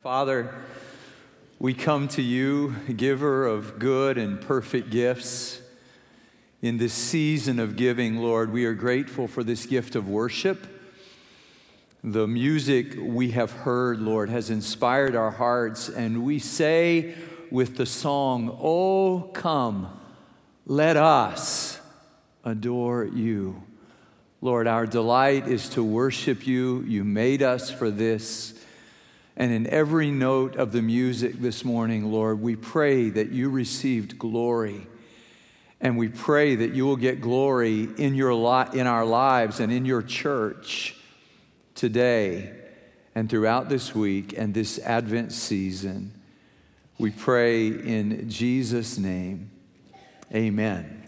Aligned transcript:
Father, 0.00 0.54
we 1.58 1.74
come 1.74 2.06
to 2.06 2.22
you, 2.22 2.76
giver 2.96 3.44
of 3.48 3.80
good 3.80 4.16
and 4.16 4.40
perfect 4.40 4.90
gifts. 4.90 5.60
In 6.62 6.78
this 6.78 6.92
season 6.92 7.58
of 7.58 7.74
giving, 7.74 8.18
Lord, 8.18 8.52
we 8.52 8.64
are 8.64 8.74
grateful 8.74 9.26
for 9.26 9.42
this 9.42 9.66
gift 9.66 9.96
of 9.96 10.08
worship. 10.08 10.68
The 12.04 12.28
music 12.28 12.94
we 12.96 13.32
have 13.32 13.50
heard, 13.50 13.98
Lord, 13.98 14.30
has 14.30 14.50
inspired 14.50 15.16
our 15.16 15.32
hearts, 15.32 15.88
and 15.88 16.24
we 16.24 16.38
say 16.38 17.16
with 17.50 17.76
the 17.76 17.84
song, 17.84 18.56
Oh, 18.62 19.28
come, 19.34 19.98
let 20.64 20.96
us 20.96 21.80
adore 22.44 23.04
you. 23.04 23.64
Lord, 24.40 24.68
our 24.68 24.86
delight 24.86 25.48
is 25.48 25.68
to 25.70 25.82
worship 25.82 26.46
you. 26.46 26.84
You 26.86 27.02
made 27.02 27.42
us 27.42 27.68
for 27.68 27.90
this. 27.90 28.54
And 29.38 29.52
in 29.52 29.68
every 29.68 30.10
note 30.10 30.56
of 30.56 30.72
the 30.72 30.82
music 30.82 31.40
this 31.40 31.64
morning, 31.64 32.10
Lord, 32.10 32.42
we 32.42 32.56
pray 32.56 33.08
that 33.10 33.30
you 33.30 33.48
received 33.48 34.18
glory. 34.18 34.88
And 35.80 35.96
we 35.96 36.08
pray 36.08 36.56
that 36.56 36.74
you 36.74 36.84
will 36.84 36.96
get 36.96 37.20
glory 37.20 37.84
in, 37.98 38.16
your 38.16 38.34
li- 38.34 38.66
in 38.72 38.88
our 38.88 39.04
lives 39.04 39.60
and 39.60 39.72
in 39.72 39.84
your 39.84 40.02
church 40.02 40.96
today 41.76 42.52
and 43.14 43.30
throughout 43.30 43.68
this 43.68 43.94
week 43.94 44.34
and 44.36 44.52
this 44.52 44.80
Advent 44.80 45.30
season. 45.30 46.12
We 46.98 47.12
pray 47.12 47.68
in 47.68 48.28
Jesus' 48.28 48.98
name. 48.98 49.52
Amen. 50.34 51.04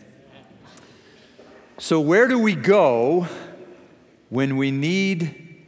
So, 1.79 2.01
where 2.01 2.29
do 2.29 2.39
we 2.39 2.55
go 2.55 3.27
when 4.29 4.57
we 4.57 4.71
need 4.71 5.65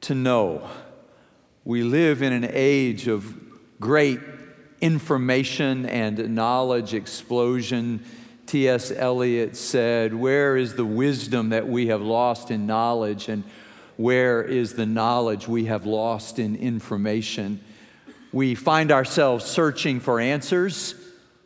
to 0.00 0.16
know? 0.16 0.68
We 1.66 1.82
live 1.82 2.22
in 2.22 2.32
an 2.32 2.48
age 2.52 3.08
of 3.08 3.34
great 3.80 4.20
information 4.80 5.84
and 5.84 6.32
knowledge 6.32 6.94
explosion. 6.94 8.04
T.S. 8.46 8.92
Eliot 8.92 9.56
said, 9.56 10.14
Where 10.14 10.56
is 10.56 10.74
the 10.74 10.84
wisdom 10.84 11.48
that 11.48 11.66
we 11.66 11.88
have 11.88 12.00
lost 12.00 12.52
in 12.52 12.68
knowledge, 12.68 13.28
and 13.28 13.42
where 13.96 14.44
is 14.44 14.74
the 14.74 14.86
knowledge 14.86 15.48
we 15.48 15.64
have 15.64 15.86
lost 15.86 16.38
in 16.38 16.54
information? 16.54 17.60
We 18.30 18.54
find 18.54 18.92
ourselves 18.92 19.44
searching 19.44 19.98
for 19.98 20.20
answers 20.20 20.94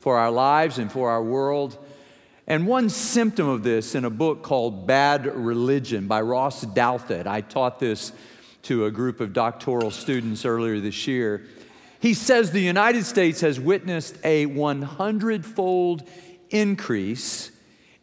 for 0.01 0.19
our 0.19 0.31
lives 0.31 0.77
and 0.77 0.93
for 0.93 1.09
our 1.09 1.23
world. 1.23 1.79
And 2.47 2.67
one 2.67 2.91
symptom 2.91 3.49
of 3.49 3.62
this 3.62 3.95
in 3.95 4.05
a 4.05 4.11
book 4.11 4.43
called 4.43 4.87
Bad 4.87 5.25
Religion 5.34 6.09
by 6.09 6.21
Ross 6.21 6.62
Douthat, 6.62 7.27
I 7.27 7.41
taught 7.41 7.81
this 7.81 8.12
to 8.62 8.86
a 8.86 8.91
group 8.91 9.20
of 9.20 9.33
doctoral 9.33 9.91
students 9.91 10.44
earlier 10.44 10.80
this 10.80 11.06
year. 11.06 11.47
He 12.00 12.14
says 12.14 12.50
the 12.50 12.61
United 12.61 13.05
States 13.05 13.41
has 13.42 13.61
witnessed 13.61 14.16
a 14.25 14.47
100 14.47 15.44
fold 15.44 16.08
increase 16.50 17.50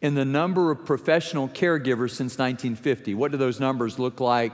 in 0.02 0.14
the 0.14 0.26
number 0.26 0.72
of 0.72 0.86
professional 0.86 1.48
caregivers 1.48 2.12
since 2.12 2.38
1950. 2.38 3.16
What 3.16 3.32
do 3.32 3.38
those 3.38 3.60
numbers 3.60 3.98
look 3.98 4.20
like? 4.20 4.54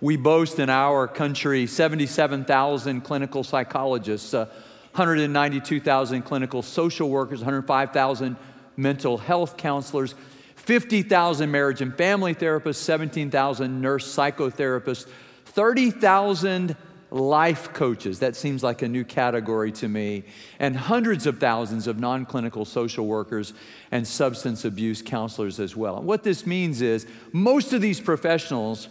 We 0.00 0.16
boast 0.16 0.58
in 0.58 0.68
our 0.68 1.08
country 1.08 1.66
77,000 1.66 3.00
clinical 3.00 3.42
psychologists, 3.42 4.34
uh, 4.34 4.46
192,000 4.92 6.22
clinical 6.22 6.60
social 6.62 7.08
workers, 7.08 7.40
105,000 7.40 8.36
mental 8.76 9.16
health 9.16 9.56
counselors, 9.56 10.14
50,000 10.56 11.50
marriage 11.50 11.80
and 11.80 11.96
family 11.96 12.34
therapists, 12.34 12.76
17,000 12.76 13.80
nurse 13.80 14.14
psychotherapists, 14.14 15.06
30,000 15.54 16.76
life 17.10 17.72
coaches. 17.72 18.18
That 18.18 18.34
seems 18.34 18.64
like 18.64 18.82
a 18.82 18.88
new 18.88 19.04
category 19.04 19.70
to 19.72 19.88
me. 19.88 20.24
And 20.58 20.76
hundreds 20.76 21.26
of 21.26 21.38
thousands 21.38 21.86
of 21.86 22.00
non 22.00 22.26
clinical 22.26 22.64
social 22.64 23.06
workers 23.06 23.54
and 23.92 24.06
substance 24.06 24.64
abuse 24.64 25.00
counselors 25.00 25.60
as 25.60 25.76
well. 25.76 25.98
And 25.98 26.06
what 26.06 26.24
this 26.24 26.44
means 26.44 26.82
is 26.82 27.06
most 27.32 27.72
of 27.72 27.80
these 27.80 28.00
professionals 28.00 28.88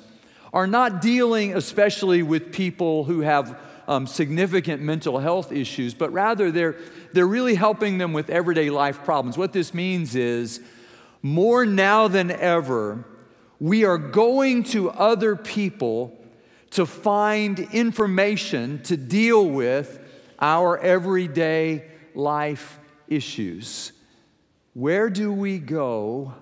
are 0.53 0.67
not 0.67 1.01
dealing 1.01 1.55
especially 1.55 2.23
with 2.23 2.53
people 2.53 3.03
who 3.03 3.21
have 3.21 3.59
um, 3.87 4.07
significant 4.07 4.81
mental 4.81 5.19
health 5.19 5.51
issues, 5.51 5.93
but 5.93 6.13
rather 6.13 6.49
they're, 6.49 6.77
they're 7.11 7.27
really 7.27 7.55
helping 7.55 7.97
them 7.97 8.13
with 8.13 8.29
everyday 8.29 8.69
life 8.69 9.03
problems. 9.03 9.37
What 9.37 9.51
this 9.51 9.73
means 9.73 10.15
is 10.15 10.61
more 11.21 11.65
now 11.65 12.07
than 12.07 12.31
ever, 12.31 13.03
we 13.59 13.83
are 13.83 13.97
going 13.97 14.63
to 14.63 14.89
other 14.91 15.35
people 15.35 16.22
to 16.73 16.85
find 16.87 17.59
information 17.59 18.81
to 18.83 18.97
deal 18.97 19.47
with 19.47 19.99
our 20.39 20.77
everyday 20.79 21.85
life 22.15 22.79
issues. 23.07 23.91
Where 24.73 25.09
do 25.11 25.31
we 25.31 25.59
go 25.59 26.33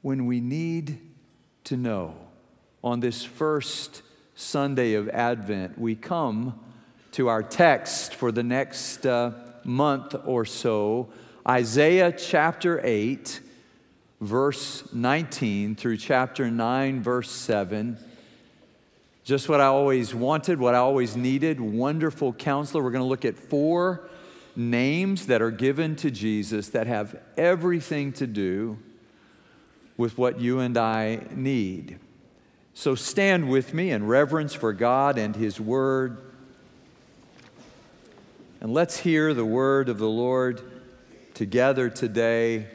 when 0.00 0.24
we 0.24 0.40
need 0.40 0.98
to 1.64 1.76
know? 1.76 2.16
On 2.82 3.00
this 3.00 3.22
first 3.22 4.02
Sunday 4.34 4.94
of 4.94 5.10
Advent, 5.10 5.78
we 5.78 5.94
come 5.94 6.58
to 7.12 7.28
our 7.28 7.42
text 7.42 8.14
for 8.14 8.32
the 8.32 8.42
next 8.42 9.06
uh, 9.06 9.32
month 9.62 10.14
or 10.24 10.44
so 10.44 11.10
Isaiah 11.46 12.10
chapter 12.10 12.80
8, 12.82 13.40
verse 14.22 14.90
19 14.94 15.76
through 15.76 15.98
chapter 15.98 16.50
9, 16.50 17.02
verse 17.02 17.30
7. 17.30 17.98
Just 19.24 19.48
what 19.48 19.60
I 19.60 19.66
always 19.66 20.14
wanted, 20.14 20.60
what 20.60 20.74
I 20.74 20.78
always 20.78 21.16
needed. 21.16 21.58
Wonderful 21.58 22.34
counselor. 22.34 22.82
We're 22.84 22.90
going 22.90 23.02
to 23.02 23.08
look 23.08 23.24
at 23.24 23.38
four 23.38 24.08
names 24.54 25.26
that 25.26 25.40
are 25.40 25.50
given 25.50 25.96
to 25.96 26.10
Jesus 26.10 26.68
that 26.68 26.86
have 26.86 27.18
everything 27.36 28.12
to 28.12 28.26
do 28.26 28.78
with 29.96 30.18
what 30.18 30.40
you 30.40 30.60
and 30.60 30.76
I 30.76 31.20
need. 31.30 31.98
So 32.74 32.94
stand 32.94 33.48
with 33.48 33.72
me 33.72 33.90
in 33.90 34.06
reverence 34.06 34.52
for 34.52 34.72
God 34.72 35.16
and 35.16 35.34
His 35.34 35.58
Word. 35.58 36.18
And 38.60 38.72
let's 38.74 38.98
hear 38.98 39.32
the 39.34 39.44
word 39.44 39.88
of 39.88 39.98
the 39.98 40.08
Lord 40.08 40.62
together 41.34 41.90
today. 41.90 42.66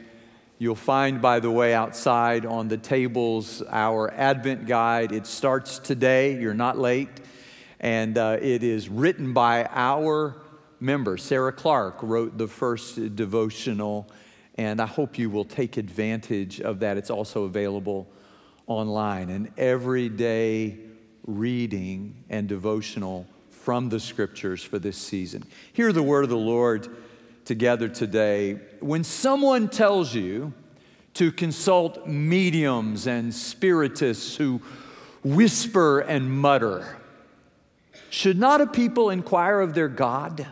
You'll 0.62 0.74
find, 0.74 1.22
by 1.22 1.40
the 1.40 1.50
way, 1.50 1.72
outside 1.72 2.44
on 2.44 2.68
the 2.68 2.76
tables 2.76 3.62
our 3.70 4.12
Advent 4.12 4.66
guide. 4.66 5.10
It 5.10 5.26
starts 5.26 5.78
today, 5.78 6.38
you're 6.38 6.52
not 6.52 6.76
late, 6.76 7.08
and 7.80 8.18
uh, 8.18 8.36
it 8.42 8.62
is 8.62 8.90
written 8.90 9.32
by 9.32 9.66
our 9.70 10.36
member. 10.78 11.16
Sarah 11.16 11.54
Clark 11.54 12.02
wrote 12.02 12.36
the 12.36 12.46
first 12.46 13.16
devotional, 13.16 14.06
and 14.56 14.82
I 14.82 14.86
hope 14.86 15.16
you 15.16 15.30
will 15.30 15.46
take 15.46 15.78
advantage 15.78 16.60
of 16.60 16.80
that. 16.80 16.98
It's 16.98 17.08
also 17.08 17.44
available 17.44 18.06
online, 18.66 19.30
an 19.30 19.54
everyday 19.56 20.76
reading 21.26 22.22
and 22.28 22.46
devotional 22.46 23.26
from 23.48 23.88
the 23.88 23.98
scriptures 23.98 24.62
for 24.62 24.78
this 24.78 24.98
season. 24.98 25.42
Hear 25.72 25.90
the 25.90 26.02
word 26.02 26.24
of 26.24 26.28
the 26.28 26.36
Lord 26.36 26.94
together 27.44 27.88
today. 27.88 28.60
When 28.80 29.04
someone 29.04 29.68
tells 29.68 30.14
you 30.14 30.52
to 31.14 31.32
consult 31.32 32.06
mediums 32.06 33.06
and 33.06 33.34
spiritists 33.34 34.36
who 34.36 34.60
whisper 35.24 36.00
and 36.00 36.30
mutter, 36.30 36.98
should 38.08 38.38
not 38.38 38.60
a 38.60 38.66
people 38.66 39.10
inquire 39.10 39.60
of 39.60 39.74
their 39.74 39.88
God? 39.88 40.46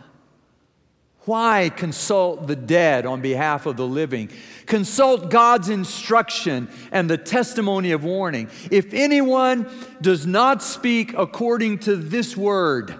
Why 1.25 1.69
consult 1.69 2.47
the 2.47 2.55
dead 2.55 3.05
on 3.05 3.21
behalf 3.21 3.65
of 3.65 3.77
the 3.77 3.85
living? 3.85 4.29
Consult 4.65 5.29
God's 5.29 5.69
instruction 5.69 6.69
and 6.91 7.09
the 7.09 7.17
testimony 7.17 7.91
of 7.91 8.03
warning. 8.03 8.49
If 8.71 8.93
anyone 8.93 9.69
does 10.01 10.25
not 10.25 10.63
speak 10.63 11.13
according 11.13 11.79
to 11.79 11.95
this 11.95 12.35
word, 12.35 12.95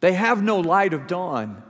they 0.00 0.14
have 0.14 0.42
no 0.42 0.58
light 0.58 0.94
of 0.94 1.06
dawn. 1.06 1.62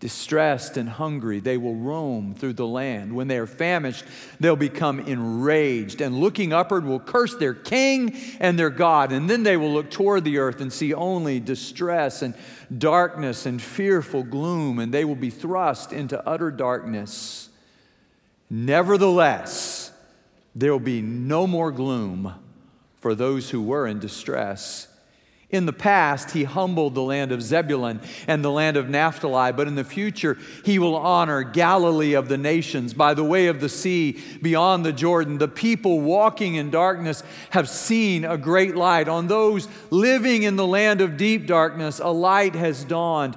Distressed 0.00 0.78
and 0.78 0.88
hungry, 0.88 1.40
they 1.40 1.58
will 1.58 1.74
roam 1.74 2.34
through 2.34 2.54
the 2.54 2.66
land. 2.66 3.14
When 3.14 3.28
they 3.28 3.36
are 3.36 3.46
famished, 3.46 4.06
they'll 4.40 4.56
become 4.56 4.98
enraged, 4.98 6.00
and 6.00 6.18
looking 6.18 6.54
upward 6.54 6.86
will 6.86 7.00
curse 7.00 7.36
their 7.36 7.52
king 7.52 8.16
and 8.40 8.58
their 8.58 8.70
God. 8.70 9.12
And 9.12 9.28
then 9.28 9.42
they 9.42 9.58
will 9.58 9.70
look 9.70 9.90
toward 9.90 10.24
the 10.24 10.38
earth 10.38 10.62
and 10.62 10.72
see 10.72 10.94
only 10.94 11.38
distress 11.38 12.22
and 12.22 12.34
darkness 12.76 13.44
and 13.44 13.60
fearful 13.60 14.22
gloom, 14.22 14.78
and 14.78 14.90
they 14.90 15.04
will 15.04 15.14
be 15.14 15.28
thrust 15.28 15.92
into 15.92 16.26
utter 16.26 16.50
darkness. 16.50 17.50
Nevertheless, 18.48 19.92
there 20.56 20.72
will 20.72 20.80
be 20.80 21.02
no 21.02 21.46
more 21.46 21.70
gloom 21.70 22.34
for 23.00 23.14
those 23.14 23.50
who 23.50 23.60
were 23.60 23.86
in 23.86 23.98
distress 23.98 24.88
In 25.52 25.66
the 25.66 25.72
past, 25.72 26.30
he 26.30 26.44
humbled 26.44 26.94
the 26.94 27.02
land 27.02 27.32
of 27.32 27.42
Zebulun 27.42 28.00
and 28.28 28.44
the 28.44 28.52
land 28.52 28.76
of 28.76 28.88
Naphtali, 28.88 29.50
but 29.50 29.66
in 29.66 29.74
the 29.74 29.82
future, 29.82 30.38
he 30.64 30.78
will 30.78 30.94
honor 30.94 31.42
Galilee 31.42 32.14
of 32.14 32.28
the 32.28 32.38
nations 32.38 32.94
by 32.94 33.14
the 33.14 33.24
way 33.24 33.48
of 33.48 33.60
the 33.60 33.68
sea 33.68 34.20
beyond 34.40 34.86
the 34.86 34.92
Jordan. 34.92 35.38
The 35.38 35.48
people 35.48 36.00
walking 36.00 36.54
in 36.54 36.70
darkness 36.70 37.24
have 37.50 37.68
seen 37.68 38.24
a 38.24 38.38
great 38.38 38.76
light. 38.76 39.08
On 39.08 39.26
those 39.26 39.66
living 39.90 40.44
in 40.44 40.54
the 40.54 40.66
land 40.66 41.00
of 41.00 41.16
deep 41.16 41.46
darkness, 41.46 41.98
a 41.98 42.12
light 42.12 42.54
has 42.54 42.84
dawned. 42.84 43.36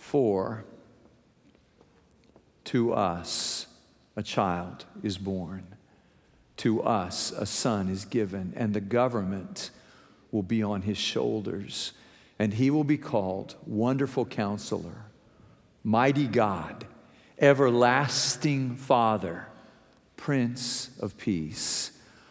For 0.00 0.64
to 2.64 2.92
us 2.92 3.66
a 4.16 4.22
child 4.22 4.86
is 5.02 5.18
born, 5.18 5.76
to 6.56 6.82
us 6.82 7.30
a 7.32 7.46
son 7.46 7.88
is 7.88 8.06
given, 8.06 8.52
and 8.56 8.74
the 8.74 8.80
government 8.80 9.70
will 10.32 10.42
be 10.42 10.62
on 10.62 10.82
his 10.82 10.98
shoulders, 10.98 11.92
and 12.38 12.54
he 12.54 12.70
will 12.70 12.82
be 12.82 12.98
called 12.98 13.54
Wonderful 13.66 14.24
Counselor, 14.24 15.04
Mighty 15.84 16.26
God, 16.26 16.86
Everlasting 17.38 18.76
Father, 18.76 19.46
Prince 20.16 20.90
of 20.98 21.16
Peace 21.18 21.92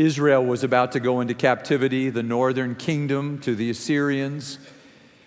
Israel 0.00 0.44
was 0.44 0.64
about 0.64 0.92
to 0.92 1.00
go 1.00 1.20
into 1.20 1.34
captivity, 1.34 2.08
the 2.08 2.22
northern 2.22 2.74
kingdom 2.74 3.38
to 3.40 3.54
the 3.54 3.68
Assyrians. 3.68 4.58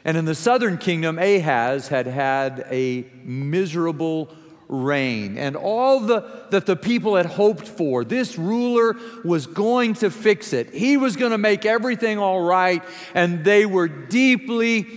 And 0.03 0.17
in 0.17 0.25
the 0.25 0.35
southern 0.35 0.77
kingdom, 0.77 1.19
Ahaz 1.19 1.89
had 1.89 2.07
had 2.07 2.65
a 2.71 3.05
miserable 3.23 4.35
reign. 4.67 5.37
And 5.37 5.55
all 5.55 5.99
the, 5.99 6.27
that 6.49 6.65
the 6.65 6.75
people 6.75 7.15
had 7.15 7.27
hoped 7.27 7.67
for, 7.67 8.03
this 8.03 8.37
ruler 8.37 8.97
was 9.23 9.45
going 9.45 9.93
to 9.95 10.09
fix 10.09 10.53
it. 10.53 10.73
He 10.73 10.97
was 10.97 11.15
going 11.15 11.31
to 11.31 11.37
make 11.37 11.65
everything 11.65 12.17
all 12.17 12.41
right. 12.41 12.83
And 13.13 13.45
they 13.45 13.67
were 13.67 13.87
deeply 13.87 14.87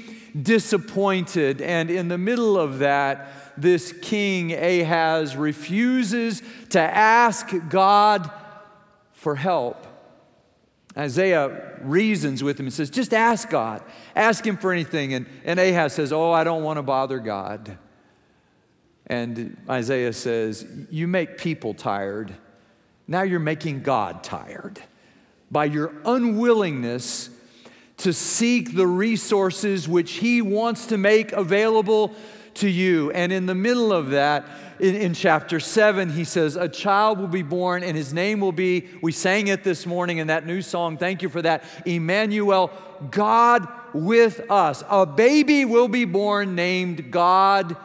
disappointed. 0.40 1.60
And 1.60 1.90
in 1.90 2.08
the 2.08 2.18
middle 2.18 2.58
of 2.58 2.78
that, 2.78 3.28
this 3.58 3.92
king 3.92 4.52
Ahaz 4.52 5.36
refuses 5.36 6.42
to 6.70 6.80
ask 6.80 7.52
God 7.68 8.30
for 9.26 9.34
help. 9.34 9.84
Isaiah 10.96 11.80
reasons 11.82 12.44
with 12.44 12.60
him 12.60 12.66
and 12.66 12.72
says, 12.72 12.90
Just 12.90 13.12
ask 13.12 13.50
God. 13.50 13.82
Ask 14.14 14.46
him 14.46 14.56
for 14.56 14.72
anything. 14.72 15.14
And, 15.14 15.26
and 15.44 15.58
Ahaz 15.58 15.94
says, 15.94 16.12
Oh, 16.12 16.30
I 16.30 16.44
don't 16.44 16.62
want 16.62 16.76
to 16.76 16.82
bother 16.84 17.18
God. 17.18 17.76
And 19.08 19.56
Isaiah 19.68 20.12
says, 20.12 20.64
You 20.90 21.08
make 21.08 21.38
people 21.38 21.74
tired. 21.74 22.36
Now 23.08 23.22
you're 23.22 23.40
making 23.40 23.82
God 23.82 24.22
tired 24.22 24.80
by 25.50 25.64
your 25.64 25.92
unwillingness 26.04 27.28
to 27.96 28.12
seek 28.12 28.76
the 28.76 28.86
resources 28.86 29.88
which 29.88 30.12
He 30.12 30.40
wants 30.40 30.86
to 30.86 30.98
make 30.98 31.32
available 31.32 32.14
to 32.56 32.68
you. 32.68 33.10
And 33.12 33.32
in 33.32 33.46
the 33.46 33.54
middle 33.54 33.92
of 33.92 34.10
that, 34.10 34.46
in, 34.78 34.94
in, 34.94 35.14
chapter 35.14 35.58
7, 35.58 36.10
he 36.10 36.24
says, 36.24 36.56
A 36.56 36.68
child 36.68 37.18
will 37.18 37.28
be 37.28 37.42
born, 37.42 37.82
and 37.82 37.96
his 37.96 38.12
name 38.12 38.40
will 38.40 38.52
be, 38.52 38.88
we 39.00 39.12
sang 39.12 39.48
it 39.48 39.64
this 39.64 39.86
morning 39.86 40.18
in 40.18 40.26
that 40.26 40.46
new 40.46 40.60
song. 40.60 40.98
Thank 40.98 41.22
you 41.22 41.28
for 41.28 41.40
that. 41.42 41.64
Emmanuel, 41.86 42.70
God 43.10 43.66
with 43.94 44.50
us. 44.50 44.84
A 44.90 45.06
baby 45.06 45.64
will 45.64 45.88
be 45.88 46.04
born 46.04 46.54
named 46.54 47.10
God 47.10 47.76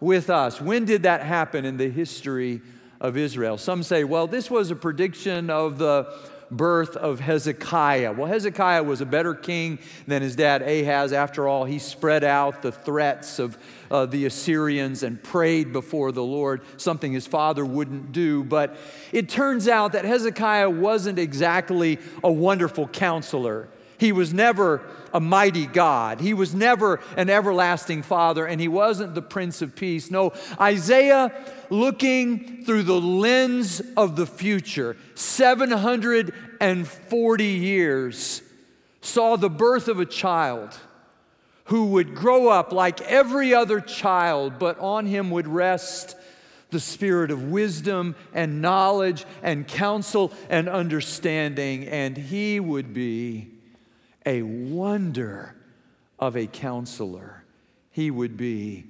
with 0.00 0.30
us. 0.30 0.60
When 0.60 0.86
did 0.86 1.02
that 1.02 1.22
happen 1.22 1.64
in 1.64 1.76
the 1.76 1.90
history 1.90 2.62
of 3.00 3.16
Israel? 3.16 3.58
Some 3.58 3.82
say, 3.82 4.04
well, 4.04 4.26
this 4.26 4.50
was 4.50 4.70
a 4.70 4.76
prediction 4.76 5.50
of 5.50 5.78
the 5.78 6.16
birth 6.50 6.96
of 6.96 7.20
Hezekiah. 7.20 8.12
Well, 8.12 8.26
Hezekiah 8.26 8.82
was 8.82 9.00
a 9.00 9.06
better 9.06 9.34
king 9.34 9.78
than 10.06 10.22
his 10.22 10.36
dad 10.36 10.62
Ahaz. 10.62 11.12
After 11.12 11.46
all, 11.46 11.64
he 11.64 11.78
spread 11.78 12.24
out 12.24 12.62
the 12.62 12.72
threats 12.72 13.38
of 13.38 13.56
uh, 13.90 14.06
the 14.06 14.26
Assyrians 14.26 15.02
and 15.02 15.22
prayed 15.22 15.72
before 15.72 16.12
the 16.12 16.22
Lord, 16.22 16.62
something 16.76 17.12
his 17.12 17.26
father 17.26 17.64
wouldn't 17.64 18.12
do. 18.12 18.44
But 18.44 18.76
it 19.12 19.28
turns 19.28 19.68
out 19.68 19.92
that 19.92 20.04
Hezekiah 20.04 20.70
wasn't 20.70 21.18
exactly 21.18 21.98
a 22.22 22.30
wonderful 22.30 22.88
counselor. 22.88 23.68
He 24.00 24.10
was 24.12 24.32
never 24.32 24.80
a 25.12 25.20
mighty 25.20 25.66
God. 25.66 26.22
He 26.22 26.32
was 26.32 26.54
never 26.54 27.00
an 27.18 27.28
everlasting 27.28 28.02
Father, 28.02 28.46
and 28.46 28.58
he 28.58 28.66
wasn't 28.66 29.14
the 29.14 29.20
Prince 29.20 29.60
of 29.60 29.76
Peace. 29.76 30.10
No, 30.10 30.32
Isaiah, 30.58 31.30
looking 31.68 32.64
through 32.64 32.84
the 32.84 32.98
lens 32.98 33.82
of 33.98 34.16
the 34.16 34.24
future, 34.24 34.96
740 35.16 37.44
years, 37.44 38.40
saw 39.02 39.36
the 39.36 39.50
birth 39.50 39.88
of 39.88 40.00
a 40.00 40.06
child 40.06 40.74
who 41.64 41.88
would 41.88 42.14
grow 42.14 42.48
up 42.48 42.72
like 42.72 43.02
every 43.02 43.52
other 43.52 43.82
child, 43.82 44.58
but 44.58 44.78
on 44.78 45.04
him 45.04 45.30
would 45.30 45.46
rest 45.46 46.16
the 46.70 46.80
spirit 46.80 47.30
of 47.30 47.50
wisdom 47.50 48.16
and 48.32 48.62
knowledge 48.62 49.26
and 49.42 49.68
counsel 49.68 50.32
and 50.48 50.70
understanding, 50.70 51.86
and 51.86 52.16
he 52.16 52.58
would 52.58 52.94
be 52.94 53.59
a 54.26 54.42
wonder 54.42 55.54
of 56.18 56.36
a 56.36 56.46
counselor. 56.46 57.44
He 57.90 58.10
would 58.10 58.36
be 58.36 58.86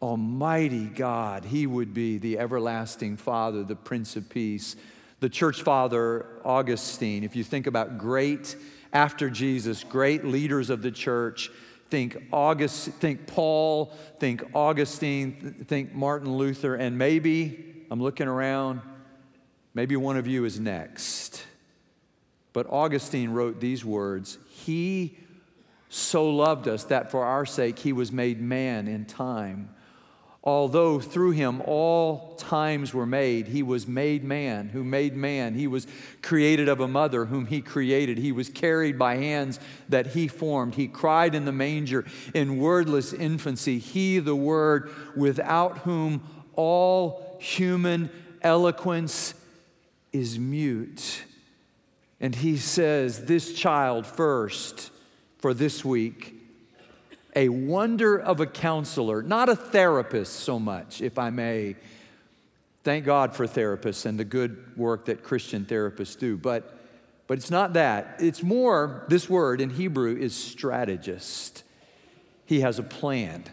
Almighty 0.00 0.86
God. 0.86 1.44
He 1.44 1.66
would 1.66 1.94
be 1.94 2.18
the 2.18 2.38
everlasting 2.38 3.16
Father, 3.16 3.62
the 3.62 3.76
Prince 3.76 4.16
of 4.16 4.28
Peace. 4.28 4.76
The 5.20 5.28
church 5.28 5.62
father, 5.62 6.26
Augustine, 6.44 7.22
if 7.22 7.36
you 7.36 7.44
think 7.44 7.68
about 7.68 7.98
great, 7.98 8.56
after 8.92 9.30
Jesus, 9.30 9.84
great 9.84 10.24
leaders 10.24 10.68
of 10.68 10.82
the 10.82 10.90
church, 10.90 11.50
think 11.90 12.16
August, 12.32 12.88
think 12.94 13.26
Paul, 13.26 13.92
think 14.18 14.42
Augustine, 14.54 15.64
think 15.68 15.94
Martin 15.94 16.36
Luther, 16.36 16.74
and 16.74 16.98
maybe, 16.98 17.84
I'm 17.90 18.02
looking 18.02 18.26
around, 18.26 18.80
maybe 19.74 19.96
one 19.96 20.16
of 20.16 20.26
you 20.26 20.44
is 20.44 20.58
next. 20.58 21.44
But 22.52 22.66
Augustine 22.68 23.30
wrote 23.30 23.60
these 23.60 23.84
words 23.84 24.38
He 24.64 25.18
so 25.88 26.28
loved 26.28 26.68
us 26.68 26.84
that 26.84 27.10
for 27.10 27.24
our 27.24 27.44
sake 27.44 27.78
he 27.78 27.92
was 27.92 28.10
made 28.10 28.40
man 28.40 28.88
in 28.88 29.04
time 29.04 29.68
Although 30.44 30.98
through 30.98 31.32
him 31.32 31.62
all 31.66 32.34
times 32.34 32.92
were 32.92 33.06
made, 33.06 33.46
he 33.46 33.62
was 33.62 33.86
made 33.86 34.24
man, 34.24 34.70
who 34.70 34.82
made 34.82 35.14
man. 35.14 35.54
He 35.54 35.68
was 35.68 35.86
created 36.20 36.68
of 36.68 36.80
a 36.80 36.88
mother 36.88 37.26
whom 37.26 37.46
he 37.46 37.60
created. 37.60 38.18
He 38.18 38.32
was 38.32 38.48
carried 38.48 38.98
by 38.98 39.16
hands 39.16 39.60
that 39.88 40.08
he 40.08 40.26
formed. 40.26 40.74
He 40.74 40.88
cried 40.88 41.36
in 41.36 41.44
the 41.44 41.52
manger 41.52 42.04
in 42.34 42.58
wordless 42.58 43.12
infancy. 43.12 43.78
He, 43.78 44.18
the 44.18 44.34
Word, 44.34 44.90
without 45.14 45.78
whom 45.78 46.22
all 46.56 47.38
human 47.40 48.10
eloquence 48.42 49.34
is 50.12 50.40
mute. 50.40 51.22
And 52.22 52.36
he 52.36 52.56
says, 52.56 53.24
This 53.24 53.52
child 53.52 54.06
first 54.06 54.90
for 55.38 55.52
this 55.52 55.84
week 55.84 56.36
a 57.34 57.48
wonder 57.48 58.18
of 58.18 58.40
a 58.40 58.46
counselor, 58.46 59.22
not 59.22 59.48
a 59.48 59.56
therapist 59.56 60.34
so 60.34 60.58
much, 60.58 61.00
if 61.00 61.18
I 61.18 61.30
may. 61.30 61.76
Thank 62.84 63.04
God 63.04 63.34
for 63.34 63.46
therapists 63.46 64.06
and 64.06 64.18
the 64.18 64.24
good 64.24 64.76
work 64.76 65.06
that 65.06 65.22
Christian 65.22 65.64
therapists 65.64 66.18
do. 66.18 66.36
But, 66.36 66.78
But 67.26 67.38
it's 67.38 67.50
not 67.50 67.72
that. 67.72 68.16
It's 68.18 68.42
more, 68.42 69.04
this 69.08 69.30
word 69.30 69.60
in 69.60 69.70
Hebrew 69.70 70.16
is 70.16 70.34
strategist. 70.34 71.64
He 72.44 72.60
has 72.60 72.78
a 72.78 72.82
plan 72.82 73.44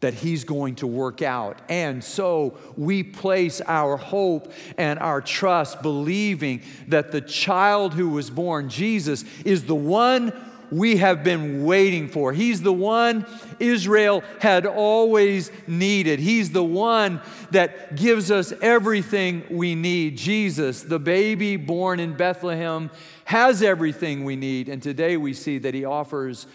that 0.00 0.14
He's 0.14 0.44
going 0.44 0.76
to 0.76 0.86
work 0.86 1.22
out. 1.22 1.60
And 1.68 2.02
so 2.02 2.58
we 2.76 3.02
place 3.02 3.60
our 3.66 3.96
hope 3.96 4.52
and 4.76 4.98
our 4.98 5.20
trust, 5.20 5.82
believing 5.82 6.62
that 6.88 7.12
the 7.12 7.20
child 7.20 7.94
who 7.94 8.10
was 8.10 8.30
born, 8.30 8.68
Jesus, 8.68 9.24
is 9.44 9.64
the 9.64 9.74
one 9.74 10.32
we 10.70 10.96
have 10.98 11.24
been 11.24 11.64
waiting 11.64 12.08
for. 12.08 12.32
He's 12.32 12.62
the 12.62 12.72
one 12.72 13.26
Israel 13.58 14.22
had 14.38 14.66
always 14.66 15.50
needed. 15.66 16.20
He's 16.20 16.50
the 16.50 16.64
one 16.64 17.20
that 17.50 17.96
gives 17.96 18.30
us 18.30 18.52
everything 18.62 19.44
we 19.50 19.74
need. 19.74 20.16
Jesus, 20.16 20.82
the 20.82 20.98
baby 20.98 21.56
born 21.56 21.98
in 22.00 22.16
Bethlehem, 22.16 22.90
has 23.24 23.62
everything 23.62 24.24
we 24.24 24.36
need. 24.36 24.68
And 24.68 24.82
today 24.82 25.16
we 25.16 25.34
see 25.34 25.58
that 25.58 25.74
He 25.74 25.84
offers 25.84 26.46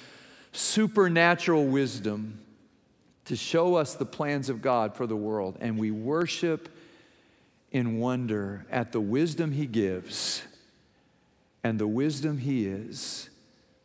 supernatural 0.53 1.65
wisdom 1.67 2.39
to 3.25 3.35
show 3.35 3.75
us 3.75 3.95
the 3.95 4.05
plans 4.05 4.49
of 4.49 4.61
God 4.61 4.95
for 4.95 5.07
the 5.07 5.15
world. 5.15 5.57
And 5.59 5.77
we 5.77 5.91
worship 5.91 6.69
in 7.71 7.99
wonder 7.99 8.65
at 8.71 8.91
the 8.91 9.01
wisdom 9.01 9.51
He 9.51 9.65
gives 9.65 10.43
and 11.63 11.79
the 11.79 11.87
wisdom 11.87 12.37
He 12.37 12.67
is, 12.67 13.29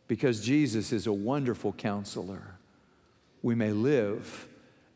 because 0.07 0.41
Jesus 0.41 0.91
is 0.91 1.07
a 1.07 1.13
wonderful 1.13 1.73
counselor. 1.73 2.55
We 3.41 3.55
may 3.55 3.71
live 3.71 4.47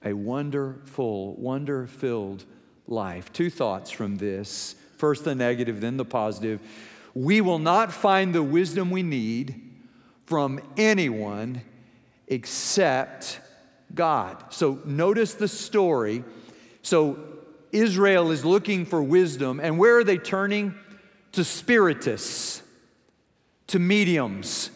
a 0.04 0.14
wonderful, 0.14 1.34
wonder 1.34 1.88
filled 1.88 2.46
life. 2.88 3.34
Two 3.34 3.50
thoughts 3.50 3.90
from 3.90 4.18
this 4.18 4.76
first 4.98 5.24
the 5.26 5.36
negative, 5.36 5.82
then 5.82 5.98
the 5.98 6.06
positive. 6.06 6.62
We 7.14 7.42
will 7.42 7.60
not 7.60 7.92
find 7.92 8.36
the 8.36 8.44
wisdom 8.44 8.92
we 8.92 9.04
need 9.04 9.62
from 10.26 10.60
anyone 10.78 11.62
except 12.28 13.40
God. 13.94 14.54
So 14.54 14.80
notice 14.86 15.34
the 15.34 15.48
story. 15.48 16.24
So 16.82 17.20
Israel 17.72 18.32
is 18.32 18.46
looking 18.46 18.86
for 18.86 19.02
wisdom, 19.04 19.60
and 19.60 19.78
where 19.78 19.98
are 19.98 20.04
they 20.04 20.18
turning? 20.18 20.76
To 21.34 21.44
spiritists, 21.44 22.62
to 23.68 23.80
mediums. 23.80 24.72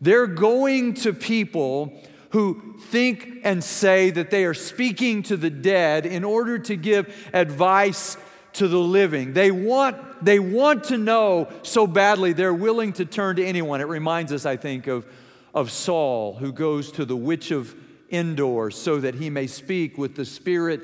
They're 0.00 0.26
going 0.26 0.94
to 0.94 1.12
people 1.12 1.92
who 2.30 2.76
think 2.88 3.40
and 3.44 3.62
say 3.62 4.10
that 4.10 4.30
they 4.30 4.44
are 4.44 4.54
speaking 4.54 5.22
to 5.24 5.36
the 5.36 5.50
dead 5.50 6.06
in 6.06 6.24
order 6.24 6.58
to 6.58 6.76
give 6.76 7.28
advice 7.32 8.16
to 8.54 8.66
the 8.66 8.78
living. 8.78 9.32
They 9.32 9.50
want, 9.50 10.24
they 10.24 10.38
want 10.38 10.84
to 10.84 10.98
know 10.98 11.48
so 11.62 11.86
badly 11.86 12.32
they're 12.32 12.54
willing 12.54 12.92
to 12.94 13.04
turn 13.04 13.36
to 13.36 13.44
anyone. 13.44 13.80
It 13.80 13.88
reminds 13.88 14.32
us, 14.32 14.46
I 14.46 14.56
think, 14.56 14.86
of, 14.86 15.06
of 15.54 15.70
Saul, 15.70 16.34
who 16.34 16.52
goes 16.52 16.90
to 16.92 17.04
the 17.04 17.16
witch 17.16 17.50
of 17.50 17.74
Endor 18.10 18.70
so 18.70 19.00
that 19.00 19.14
he 19.14 19.30
may 19.30 19.46
speak 19.46 19.98
with 19.98 20.16
the 20.16 20.24
spirit 20.24 20.82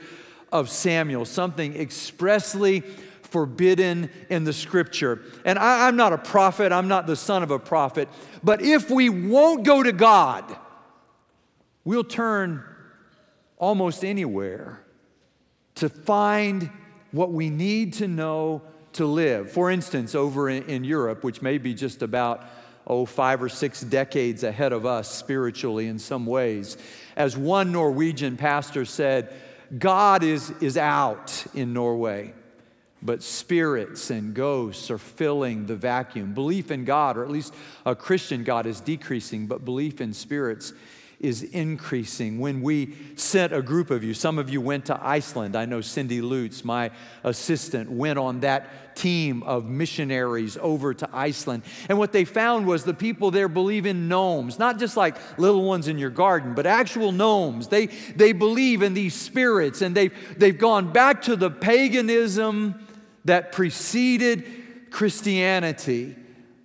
of 0.52 0.70
Samuel, 0.70 1.24
something 1.24 1.74
expressly 1.74 2.82
forbidden 3.22 4.10
in 4.30 4.44
the 4.44 4.52
scripture. 4.52 5.20
And 5.44 5.58
I, 5.58 5.88
am 5.88 5.96
not 5.96 6.12
a 6.12 6.18
prophet, 6.18 6.72
I'm 6.72 6.88
not 6.88 7.06
the 7.06 7.16
son 7.16 7.42
of 7.42 7.50
a 7.50 7.58
prophet, 7.58 8.08
but 8.42 8.62
if 8.62 8.90
we 8.90 9.08
won't 9.08 9.64
go 9.64 9.82
to 9.82 9.92
God, 9.92 10.56
we'll 11.84 12.04
turn 12.04 12.62
almost 13.58 14.04
anywhere 14.04 14.80
to 15.76 15.88
find 15.88 16.70
what 17.10 17.32
we 17.32 17.50
need 17.50 17.94
to 17.94 18.08
know 18.08 18.62
to 18.94 19.06
live. 19.06 19.50
For 19.50 19.70
instance, 19.70 20.14
over 20.14 20.48
in, 20.48 20.64
in 20.64 20.84
Europe, 20.84 21.22
which 21.22 21.42
may 21.42 21.58
be 21.58 21.74
just 21.74 22.02
about 22.02 22.44
oh, 22.86 23.04
five 23.04 23.42
or 23.42 23.48
six 23.48 23.80
decades 23.80 24.42
ahead 24.44 24.72
of 24.72 24.86
us 24.86 25.10
spiritually 25.10 25.88
in 25.88 25.98
some 25.98 26.24
ways. 26.24 26.76
As 27.16 27.36
one 27.36 27.72
Norwegian 27.72 28.36
pastor 28.36 28.84
said, 28.84 29.32
God 29.76 30.22
is, 30.22 30.50
is 30.60 30.76
out 30.76 31.44
in 31.54 31.72
Norway, 31.72 32.34
but 33.02 33.22
spirits 33.22 34.10
and 34.10 34.34
ghosts 34.34 34.90
are 34.90 34.98
filling 34.98 35.66
the 35.66 35.76
vacuum. 35.76 36.34
Belief 36.34 36.70
in 36.70 36.84
God, 36.84 37.16
or 37.16 37.24
at 37.24 37.30
least 37.30 37.54
a 37.84 37.94
Christian 37.94 38.44
God, 38.44 38.66
is 38.66 38.80
decreasing, 38.80 39.46
but 39.46 39.64
belief 39.64 40.00
in 40.00 40.12
spirits 40.12 40.72
is 41.18 41.42
increasing. 41.42 42.38
When 42.38 42.60
we 42.60 42.94
sent 43.16 43.54
a 43.54 43.62
group 43.62 43.90
of 43.90 44.04
you, 44.04 44.12
some 44.12 44.38
of 44.38 44.50
you 44.50 44.60
went 44.60 44.86
to 44.86 45.06
Iceland. 45.06 45.56
I 45.56 45.64
know 45.64 45.80
Cindy 45.80 46.20
Lutz, 46.20 46.64
my 46.64 46.90
assistant, 47.24 47.90
went 47.90 48.18
on 48.18 48.40
that 48.40 48.94
team 48.96 49.42
of 49.42 49.66
missionaries 49.66 50.58
over 50.60 50.92
to 50.92 51.08
Iceland. 51.12 51.62
And 51.88 51.98
what 51.98 52.12
they 52.12 52.24
found 52.24 52.66
was 52.66 52.84
the 52.84 52.94
people 52.94 53.30
there 53.30 53.48
believe 53.48 53.86
in 53.86 54.08
gnomes, 54.08 54.58
not 54.58 54.78
just 54.78 54.96
like 54.96 55.16
little 55.38 55.64
ones 55.64 55.88
in 55.88 55.98
your 55.98 56.10
garden, 56.10 56.54
but 56.54 56.66
actual 56.66 57.12
gnomes. 57.12 57.68
They, 57.68 57.86
they 57.86 58.32
believe 58.32 58.82
in 58.82 58.92
these 58.92 59.14
spirits, 59.14 59.80
and 59.80 59.94
they've, 59.94 60.12
they've 60.38 60.58
gone 60.58 60.92
back 60.92 61.22
to 61.22 61.36
the 61.36 61.50
paganism 61.50 62.86
that 63.24 63.52
preceded 63.52 64.90
Christianity 64.90 66.16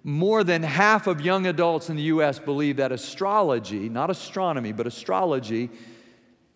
more 0.03 0.43
than 0.43 0.63
half 0.63 1.07
of 1.07 1.21
young 1.21 1.47
adults 1.47 1.89
in 1.89 1.95
the 1.95 2.03
US 2.03 2.39
believe 2.39 2.77
that 2.77 2.91
astrology, 2.91 3.89
not 3.89 4.09
astronomy, 4.09 4.71
but 4.71 4.87
astrology, 4.87 5.69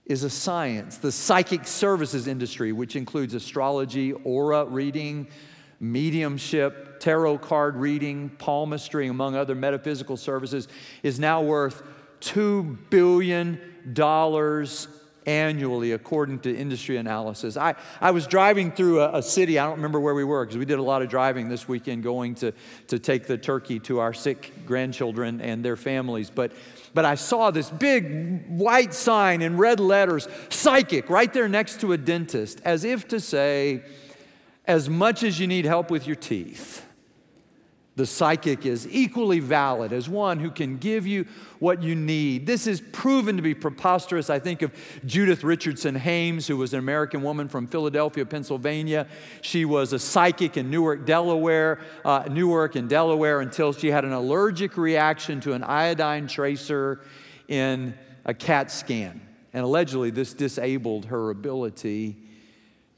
is 0.06 0.24
a 0.24 0.30
science. 0.30 0.98
The 0.98 1.12
psychic 1.12 1.68
services 1.68 2.28
industry, 2.28 2.72
which 2.72 2.96
includes 2.96 3.34
astrology, 3.34 4.14
aura 4.14 4.66
reading, 4.66 5.28
mediumship, 5.80 7.00
tarot 7.00 7.40
card 7.40 7.76
reading, 7.76 8.30
palmistry, 8.38 9.08
among 9.08 9.36
other 9.36 9.56
metaphysical 9.56 10.18
services, 10.18 10.68
is 11.04 11.20
now 11.20 11.42
worth 11.42 11.84
$2 12.22 12.78
billion 12.90 13.60
annually, 15.26 15.92
according 15.92 16.40
to 16.40 16.56
industry 16.56 16.98
analysis. 16.98 17.58
I, 17.58 17.76
I 18.00 18.12
was 18.12 18.28
driving 18.28 18.72
through 18.72 19.02
a, 19.02 19.18
a 19.18 19.22
city, 19.22 19.60
I 19.60 19.66
don't 19.66 19.78
remember 19.78 20.00
where 20.00 20.14
we 20.14 20.24
were, 20.24 20.46
because 20.46 20.58
we 20.58 20.66
did 20.66 20.80
a 20.80 20.84
lot 20.84 21.02
of 21.02 21.10
driving 21.10 21.50
this 21.50 21.68
weekend 21.68 22.04
going 22.04 22.36
to, 22.36 22.54
to 22.88 23.00
take 23.00 23.28
the 23.28 23.38
turkey 23.38 23.80
to 23.82 24.00
our 24.00 24.14
sick 24.14 24.54
grandchildren 24.66 25.42
and 25.42 25.64
their 25.64 25.76
families. 25.76 26.30
But, 26.30 26.52
but 26.94 27.06
I 27.06 27.16
saw 27.16 27.52
this 27.52 27.70
big 27.70 28.48
white 28.48 28.94
sign 28.94 29.42
in 29.42 29.58
red 29.58 29.80
letters, 29.80 30.28
psychic, 30.50 31.10
right 31.10 31.32
there 31.34 31.50
next 31.50 31.82
to 31.82 31.94
a 31.94 31.98
dentist, 31.98 32.62
as 32.64 32.84
if 32.84 33.08
to 33.10 33.20
say, 33.20 33.84
as 34.66 34.90
much 34.90 35.24
as 35.24 35.40
you 35.40 35.48
need 35.48 35.66
help 35.66 35.92
with 35.92 36.08
your 36.08 36.16
teeth 36.16 36.85
the 37.96 38.06
psychic 38.06 38.66
is 38.66 38.88
equally 38.92 39.40
valid 39.40 39.94
as 39.94 40.10
one 40.10 40.40
who 40.40 40.52
can 40.52 40.78
give 40.78 41.08
you 41.08 41.26
what 41.60 41.82
you 41.82 41.96
need. 41.96 42.46
This 42.46 42.68
is 42.68 42.82
proven 42.82 43.38
to 43.38 43.42
be 43.42 43.54
preposterous. 43.54 44.30
I 44.30 44.38
think 44.40 44.62
of 44.62 44.74
Judith 45.06 45.46
Richardson 45.46 45.96
Haimes, 45.96 46.46
who 46.46 46.58
was 46.58 46.74
an 46.74 46.80
American 46.80 47.24
woman 47.24 47.48
from 47.48 47.68
Philadelphia, 47.68 48.26
Pennsylvania. 48.26 49.08
She 49.42 49.64
was 49.64 49.94
a 49.94 50.00
psychic 50.00 50.58
in 50.58 50.70
Newark, 50.70 51.06
Delaware, 51.06 51.80
uh, 52.04 52.26
Newark 52.30 52.76
and 52.76 52.90
Delaware 52.90 53.40
until 53.40 53.72
she 53.72 53.88
had 53.88 54.04
an 54.04 54.12
allergic 54.12 54.76
reaction 54.76 55.40
to 55.42 55.54
an 55.54 55.64
iodine 55.64 56.28
tracer 56.28 57.00
in 57.48 57.98
a 58.26 58.34
CAT 58.34 58.72
scan. 58.72 59.22
And 59.54 59.64
allegedly, 59.64 60.10
this 60.10 60.34
disabled 60.34 61.06
her 61.06 61.30
ability 61.30 62.25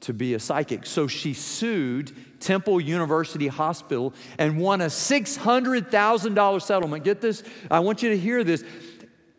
to 0.01 0.13
be 0.13 0.33
a 0.33 0.39
psychic. 0.39 0.85
So 0.85 1.07
she 1.07 1.33
sued 1.33 2.15
Temple 2.39 2.79
University 2.79 3.47
Hospital 3.47 4.13
and 4.37 4.59
won 4.59 4.81
a 4.81 4.85
$600,000 4.85 6.61
settlement. 6.61 7.03
Get 7.03 7.21
this, 7.21 7.43
I 7.69 7.79
want 7.79 8.03
you 8.03 8.09
to 8.09 8.17
hear 8.17 8.43
this. 8.43 8.63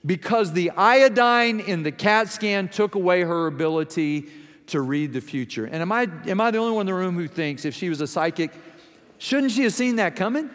Because 0.05 0.53
the 0.53 0.71
iodine 0.71 1.61
in 1.61 1.83
the 1.83 1.93
CAT 1.93 2.29
scan 2.29 2.69
took 2.69 2.95
away 2.95 3.23
her 3.23 3.47
ability 3.47 4.31
to 4.69 4.81
read 4.81 5.13
the 5.13 5.21
future. 5.21 5.65
And 5.65 5.77
am 5.77 5.93
I, 5.93 6.09
am 6.27 6.41
I 6.41 6.51
the 6.51 6.59
only 6.59 6.73
one 6.73 6.83
in 6.83 6.87
the 6.87 6.95
room 6.95 7.15
who 7.15 7.27
thinks 7.27 7.65
if 7.65 7.75
she 7.75 7.89
was 7.89 8.01
a 8.01 8.07
psychic, 8.07 8.53
shouldn't 9.19 9.53
she 9.53 9.63
have 9.65 9.73
seen 9.73 9.97
that 9.97 10.15
coming? 10.15 10.51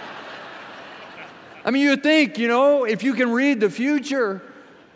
I 1.64 1.70
mean, 1.70 1.82
you 1.82 1.90
would 1.90 2.02
think, 2.02 2.38
you 2.38 2.48
know, 2.48 2.84
if 2.84 3.02
you 3.02 3.14
can 3.14 3.30
read 3.30 3.60
the 3.60 3.70
future, 3.70 4.42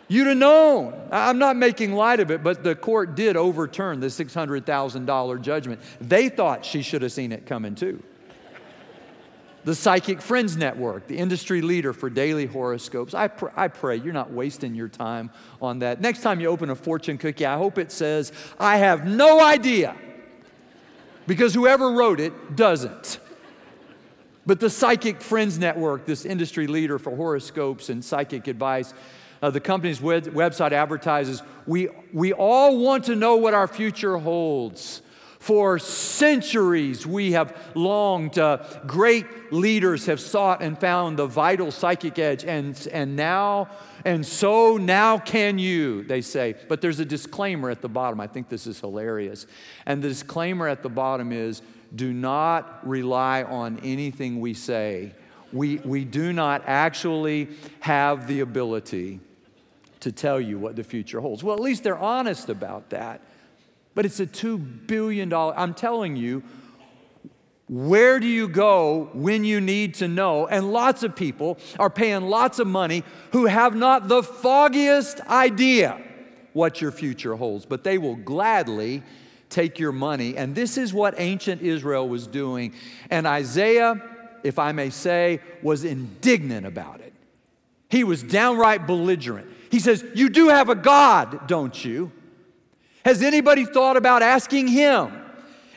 You'd 0.07 0.27
have 0.27 0.37
known. 0.37 0.93
I'm 1.11 1.39
not 1.39 1.55
making 1.55 1.93
light 1.93 2.19
of 2.19 2.29
it, 2.29 2.43
but 2.43 2.63
the 2.63 2.75
court 2.75 3.15
did 3.15 3.35
overturn 3.35 3.99
the 3.99 4.07
$600,000 4.07 5.41
judgment. 5.41 5.81
They 5.99 6.29
thought 6.29 6.63
she 6.63 6.83
should 6.83 7.01
have 7.01 7.11
seen 7.11 7.31
it 7.31 7.45
coming 7.45 7.73
too. 7.73 8.03
The 9.63 9.73
Psychic 9.73 10.21
Friends 10.21 10.55
Network, 10.55 11.07
the 11.07 11.17
industry 11.17 11.63
leader 11.63 11.91
for 11.91 12.07
daily 12.07 12.45
horoscopes. 12.45 13.15
I, 13.15 13.27
pr- 13.27 13.47
I 13.55 13.67
pray 13.67 13.95
you're 13.95 14.13
not 14.13 14.31
wasting 14.31 14.75
your 14.75 14.89
time 14.89 15.31
on 15.59 15.79
that. 15.79 15.99
Next 16.01 16.21
time 16.21 16.39
you 16.39 16.49
open 16.49 16.69
a 16.69 16.75
fortune 16.75 17.17
cookie, 17.17 17.47
I 17.47 17.57
hope 17.57 17.79
it 17.79 17.91
says, 17.91 18.31
I 18.59 18.77
have 18.77 19.07
no 19.07 19.43
idea. 19.43 19.95
Because 21.25 21.55
whoever 21.55 21.89
wrote 21.89 22.19
it 22.19 22.55
doesn't. 22.55 23.17
But 24.45 24.59
the 24.59 24.69
Psychic 24.69 25.19
Friends 25.19 25.57
Network, 25.57 26.05
this 26.05 26.25
industry 26.25 26.67
leader 26.67 26.99
for 26.99 27.15
horoscopes 27.15 27.89
and 27.89 28.05
psychic 28.05 28.47
advice, 28.47 28.93
uh, 29.45 29.49
the 29.51 29.59
company's 29.59 30.01
web- 30.01 30.25
website 30.25 30.71
advertises 30.71 31.43
we, 31.67 31.89
we 32.13 32.33
all 32.33 32.77
want 32.77 33.05
to 33.05 33.15
know 33.15 33.35
what 33.35 33.53
our 33.53 33.67
future 33.67 34.17
holds. 34.17 35.01
For 35.39 35.77
centuries, 35.77 37.05
we 37.05 37.33
have 37.33 37.55
longed, 37.75 38.39
uh, 38.39 38.65
great 38.87 39.53
leaders 39.53 40.07
have 40.07 40.19
sought 40.19 40.63
and 40.63 40.79
found 40.79 41.17
the 41.17 41.27
vital 41.27 41.71
psychic 41.71 42.17
edge, 42.17 42.43
and, 42.43 42.87
and 42.91 43.15
now, 43.15 43.69
and 44.05 44.25
so 44.25 44.77
now 44.77 45.19
can 45.19 45.59
you, 45.59 46.03
they 46.03 46.21
say. 46.21 46.55
But 46.67 46.81
there's 46.81 46.99
a 46.99 47.05
disclaimer 47.05 47.69
at 47.69 47.83
the 47.83 47.89
bottom. 47.89 48.19
I 48.19 48.25
think 48.25 48.49
this 48.49 48.65
is 48.65 48.79
hilarious. 48.79 49.45
And 49.85 50.01
the 50.01 50.09
disclaimer 50.09 50.67
at 50.67 50.81
the 50.81 50.89
bottom 50.89 51.31
is 51.31 51.61
do 51.93 52.11
not 52.11 52.79
rely 52.87 53.43
on 53.43 53.79
anything 53.83 54.39
we 54.39 54.55
say. 54.55 55.13
We, 55.53 55.77
we 55.77 56.05
do 56.05 56.33
not 56.33 56.63
actually 56.65 57.49
have 57.81 58.27
the 58.27 58.39
ability 58.39 59.19
to 60.05 60.11
tell 60.11 60.39
you 60.39 60.59
what 60.59 60.75
the 60.75 60.83
future 60.83 61.19
holds. 61.19 61.43
Well, 61.43 61.55
at 61.55 61.61
least 61.61 61.83
they're 61.83 61.97
honest 61.97 62.47
about 62.47 62.91
that. 62.91 63.21
But 63.95 64.05
it's 64.05 64.19
a 64.19 64.27
$2 64.27 64.85
billion, 64.85 65.33
I'm 65.33 65.73
telling 65.73 66.15
you, 66.15 66.43
where 67.67 68.19
do 68.19 68.27
you 68.27 68.47
go 68.47 69.09
when 69.13 69.43
you 69.43 69.59
need 69.59 69.95
to 69.95 70.07
know? 70.07 70.45
And 70.45 70.71
lots 70.71 71.01
of 71.01 71.15
people 71.15 71.57
are 71.79 71.89
paying 71.89 72.25
lots 72.25 72.59
of 72.59 72.67
money 72.67 73.03
who 73.31 73.47
have 73.47 73.75
not 73.75 74.07
the 74.07 74.21
foggiest 74.21 75.21
idea 75.21 75.99
what 76.53 76.81
your 76.81 76.91
future 76.91 77.35
holds, 77.35 77.65
but 77.65 77.83
they 77.83 77.97
will 77.97 78.15
gladly 78.15 79.01
take 79.49 79.79
your 79.79 79.91
money. 79.91 80.37
And 80.37 80.53
this 80.53 80.77
is 80.77 80.93
what 80.93 81.15
ancient 81.17 81.63
Israel 81.63 82.07
was 82.07 82.27
doing. 82.27 82.75
And 83.09 83.25
Isaiah, 83.25 83.99
if 84.43 84.59
I 84.59 84.71
may 84.71 84.91
say, 84.91 85.39
was 85.63 85.83
indignant 85.83 86.67
about 86.67 86.99
it. 86.99 87.13
He 87.89 88.03
was 88.03 88.21
downright 88.21 88.85
belligerent. 88.85 89.54
He 89.71 89.79
says, 89.79 90.03
You 90.13 90.29
do 90.29 90.49
have 90.49 90.69
a 90.69 90.75
God, 90.75 91.47
don't 91.47 91.83
you? 91.83 92.11
Has 93.03 93.21
anybody 93.21 93.65
thought 93.65 93.97
about 93.97 94.23
asking 94.23 94.67
him? 94.67 95.21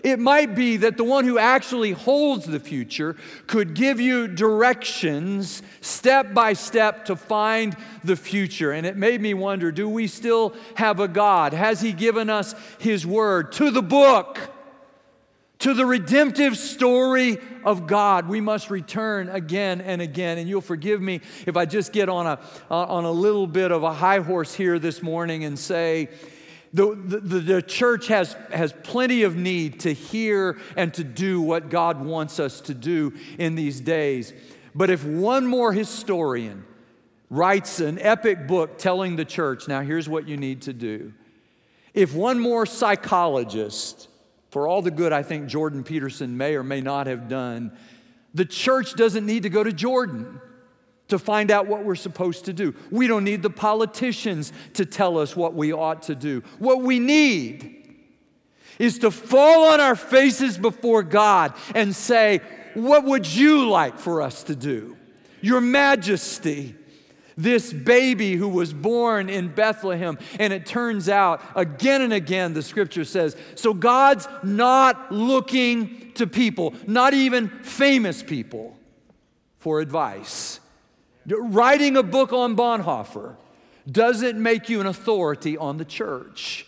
It 0.03 0.19
might 0.19 0.55
be 0.55 0.77
that 0.79 0.97
the 0.97 1.05
one 1.05 1.25
who 1.25 1.39
actually 1.39 1.93
holds 1.93 2.47
the 2.47 2.61
future 2.61 3.17
could 3.47 3.75
give 3.75 4.01
you 4.01 4.29
directions 4.29 5.63
step 5.81 6.33
by 6.33 6.53
step 6.53 7.07
to 7.07 7.17
find 7.17 7.77
the 8.05 8.17
future. 8.17 8.71
And 8.73 8.87
it 8.87 8.97
made 8.97 9.21
me 9.21 9.35
wonder 9.35 9.73
do 9.73 9.89
we 9.89 10.07
still 10.07 10.55
have 10.77 11.01
a 11.01 11.09
God? 11.09 11.53
Has 11.53 11.81
He 11.81 11.93
given 11.93 12.31
us 12.31 12.55
His 12.79 13.05
word 13.05 13.53
to 13.53 13.71
the 13.71 13.83
book? 13.83 14.39
To 15.61 15.75
the 15.75 15.85
redemptive 15.85 16.57
story 16.57 17.39
of 17.65 17.89
God, 17.89 18.29
we 18.29 18.41
must 18.41 18.71
return 18.71 19.29
again 19.29 19.81
and 19.81 20.01
again. 20.01 20.39
And 20.39 20.49
you'll 20.49 20.61
forgive 20.61 21.03
me 21.03 21.21
if 21.47 21.57
I 21.57 21.65
just 21.65 21.93
get 21.93 22.09
on 22.09 22.27
a, 22.27 22.39
uh, 22.71 22.85
on 22.85 23.05
a 23.05 23.11
little 23.11 23.47
bit 23.47 23.73
of 23.73 23.83
a 23.83 23.93
high 23.93 24.21
horse 24.21 24.55
here 24.55 24.79
this 24.79 25.03
morning 25.03 25.45
and 25.45 25.59
say, 25.59 26.09
the, 26.73 26.95
the, 26.95 27.41
the, 27.41 27.63
church 27.63 28.09
has, 28.09 28.35
has 28.53 28.75
plenty 28.83 29.23
of 29.23 29.37
need 29.37 29.81
to 29.81 29.93
hear 29.93 30.59
and 30.77 30.93
to 30.95 31.03
do 31.03 31.41
what 31.41 31.71
God 31.71 32.05
wants 32.05 32.39
us 32.39 32.61
to 32.63 32.75
do 32.75 33.15
in 33.39 33.55
these 33.55 33.81
days. 33.81 34.35
But 34.75 34.91
if 34.91 35.03
one 35.03 35.47
more 35.47 35.73
historian 35.73 36.65
writes 37.31 37.81
an 37.81 37.99
epic 38.01 38.47
book 38.47 38.79
telling 38.79 39.17
the 39.17 39.25
church, 39.25 39.67
now 39.67 39.81
here's 39.81 40.09
what 40.09 40.29
you 40.29 40.37
need 40.37 40.63
to 40.63 40.73
do. 40.73 41.13
If 41.95 42.15
one 42.15 42.39
more 42.39 42.67
psychologist, 42.67 44.09
for 44.51 44.67
all 44.67 44.83
the 44.83 44.91
good 44.91 45.13
I 45.13 45.23
think 45.23 45.47
Jordan 45.47 45.85
Peterson 45.85 46.37
may 46.37 46.55
or 46.55 46.63
may 46.63 46.81
not 46.81 47.07
have 47.07 47.29
done, 47.29 47.73
the 48.35 48.45
church 48.45 48.95
doesn't 48.95 49.27
need 49.27 49.43
to 49.45 49.49
go 49.49 49.63
to 49.63 49.73
Jordan 49.73 50.41
to 51.09 51.19
find 51.19 51.51
out 51.51 51.67
what 51.67 51.85
we're 51.85 51.95
supposed 51.95 52.45
to 52.47 52.53
do. 52.53 52.75
We 52.91 53.07
don't 53.07 53.25
need 53.25 53.43
the 53.43 53.51
politicians 53.51 54.53
to 54.75 54.85
tell 54.85 55.19
us 55.19 55.35
what 55.35 55.55
we 55.55 55.73
ought 55.73 56.03
to 56.05 56.15
do. 56.15 56.43
What 56.59 56.83
we 56.83 56.99
need 56.99 57.75
is 58.79 58.99
to 59.01 59.11
fall 59.11 59.73
on 59.73 59.81
our 59.81 59.97
faces 59.97 60.57
before 60.59 61.03
God 61.03 61.55
and 61.75 61.95
say, 61.95 62.41
What 62.75 63.05
would 63.05 63.27
you 63.27 63.69
like 63.69 63.99
for 63.99 64.23
us 64.23 64.45
to 64.45 64.55
do? 64.55 64.97
Your 65.41 65.61
Majesty, 65.61 66.75
this 67.39 67.73
baby 67.73 68.35
who 68.35 68.49
was 68.49 68.75
born 68.75 69.31
in 69.31 69.49
Bethlehem. 69.49 70.19
And 70.39 70.53
it 70.53 70.67
turns 70.67 71.09
out, 71.09 71.41
again 71.55 72.03
and 72.03 72.13
again, 72.13 72.53
the 72.53 72.63
scripture 72.63 73.05
says, 73.05 73.37
so 73.55 73.73
God's 73.73 74.29
not 74.43 75.13
looking 75.13 76.13
to 76.15 76.27
people, 76.27 76.75
not 76.87 77.15
even 77.15 77.49
famous 77.63 78.23
people, 78.23 78.77
for 79.61 79.81
advice. 79.81 80.61
Writing 81.27 81.97
a 81.97 82.03
book 82.03 82.33
on 82.33 82.57
Bonhoeffer 82.57 83.37
doesn't 83.91 84.43
make 84.43 84.69
you 84.69 84.81
an 84.81 84.87
authority 84.87 85.57
on 85.57 85.79
the 85.79 85.85
church. 85.85 86.67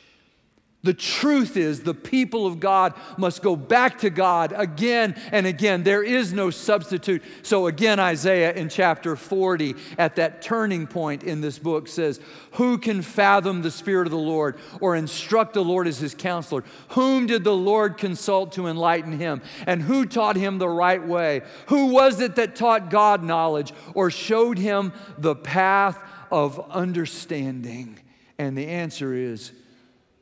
The 0.83 0.95
truth 0.95 1.59
is, 1.59 1.83
the 1.83 1.93
people 1.93 2.47
of 2.47 2.59
God 2.59 2.95
must 3.19 3.43
go 3.43 3.55
back 3.55 3.99
to 3.99 4.09
God 4.09 4.55
again 4.57 5.15
and 5.31 5.47
again. 5.47 5.83
There 5.83 6.03
is 6.03 6.33
no 6.33 6.49
substitute. 6.49 7.23
So, 7.43 7.67
again, 7.67 8.01
Isaiah 8.01 8.55
in 8.55 8.71
chapter 8.71 9.15
40, 9.15 9.75
at 9.99 10.17
that 10.17 10.41
turning 10.41 10.87
point 10.87 11.23
in 11.23 11.43
this 11.43 11.59
book, 11.59 11.87
says, 11.87 12.19
Who 12.53 12.79
can 12.79 13.03
fathom 13.03 13.61
the 13.61 13.71
Spirit 13.71 14.07
of 14.07 14.11
the 14.11 14.17
Lord 14.17 14.57
or 14.81 14.97
instruct 14.97 15.53
the 15.53 15.63
Lord 15.63 15.87
as 15.87 15.99
his 15.99 16.15
counselor? 16.15 16.65
Whom 16.91 17.27
did 17.27 17.45
the 17.45 17.55
Lord 17.55 17.99
consult 17.99 18.53
to 18.53 18.67
enlighten 18.67 19.19
him? 19.19 19.43
And 19.67 19.83
who 19.83 20.07
taught 20.07 20.37
him 20.37 20.57
the 20.57 20.69
right 20.69 21.07
way? 21.07 21.43
Who 21.67 21.89
was 21.89 22.21
it 22.21 22.37
that 22.37 22.57
taught 22.57 22.89
God 22.89 23.23
knowledge 23.23 23.75
or 23.93 24.11
showed 24.11 24.57
him 24.57 24.95
the 25.19 25.37
path 25.37 26.03
of 26.31 26.59
understanding? 26.71 27.99
And 28.39 28.57
the 28.57 28.67
answer 28.67 29.13
is, 29.13 29.53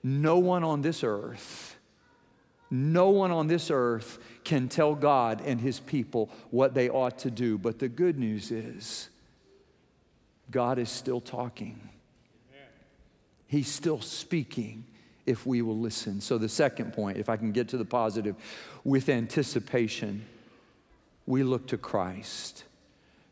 no 0.09 0.39
one 0.39 0.65
on 0.65 0.81
this 0.81 1.05
earth, 1.05 1.77
no 2.71 3.11
one 3.11 3.31
on 3.31 3.47
this 3.47 3.71
earth 3.71 4.19
can 4.43 4.69
tell 4.69 4.95
God 4.95 5.43
and 5.45 5.61
his 5.61 5.81
people 5.81 6.31
what 6.51 6.75
they 6.75 6.89
ought 6.89 7.19
to 7.21 7.31
do. 7.31 7.59
But 7.59 7.79
the 7.79 7.89
good 7.89 8.19
news 8.19 8.51
is, 8.51 9.11
God 10.51 10.79
is 10.79 10.89
still 10.89 11.21
talking. 11.21 11.89
He's 13.47 13.69
still 13.69 14.01
speaking 14.01 14.85
if 15.27 15.47
we 15.47 15.63
will 15.63 15.79
listen. 15.79 16.21
So, 16.21 16.39
the 16.39 16.49
second 16.49 16.95
point, 16.95 17.19
if 17.19 17.29
I 17.29 17.37
can 17.37 17.53
get 17.53 17.69
to 17.69 17.77
the 17.77 17.85
positive, 17.85 18.35
with 18.85 19.09
anticipation, 19.09 20.25
we 21.27 21.43
look 21.43 21.67
to 21.69 21.79
Christ 21.79 22.65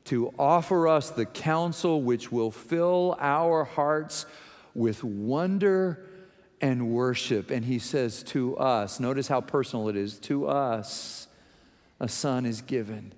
to 0.04 0.32
offer 0.38 0.88
us 0.88 1.10
the 1.10 1.24
counsel 1.26 2.02
which 2.02 2.30
will 2.30 2.50
fill 2.50 3.16
our 3.18 3.64
hearts 3.64 4.26
with 4.74 5.02
wonder 5.02 6.06
and 6.60 6.90
worship. 6.90 7.50
And 7.50 7.64
he 7.64 7.78
says 7.78 8.22
to 8.24 8.56
us, 8.56 9.00
notice 9.00 9.28
how 9.28 9.40
personal 9.40 9.88
it 9.88 9.96
is, 9.96 10.18
to 10.20 10.46
us, 10.46 11.28
a 12.00 12.08
son 12.08 12.46
is 12.46 12.60
given. 12.60 13.12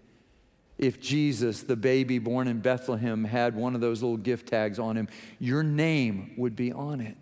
If 0.79 1.01
Jesus, 1.01 1.62
the 1.62 1.77
baby 1.77 2.18
born 2.18 2.46
in 2.46 2.61
Bethlehem, 2.61 3.24
had 3.24 3.57
one 3.57 3.74
of 3.74 3.81
those 3.81 4.03
little 4.03 4.16
gift 4.16 4.48
tags 4.48 4.79
on 4.79 4.96
him, 4.96 5.09
your 5.40 5.62
name 5.62 6.35
would 6.37 6.55
be 6.55 6.72
on 6.72 7.01
it. 7.01 7.16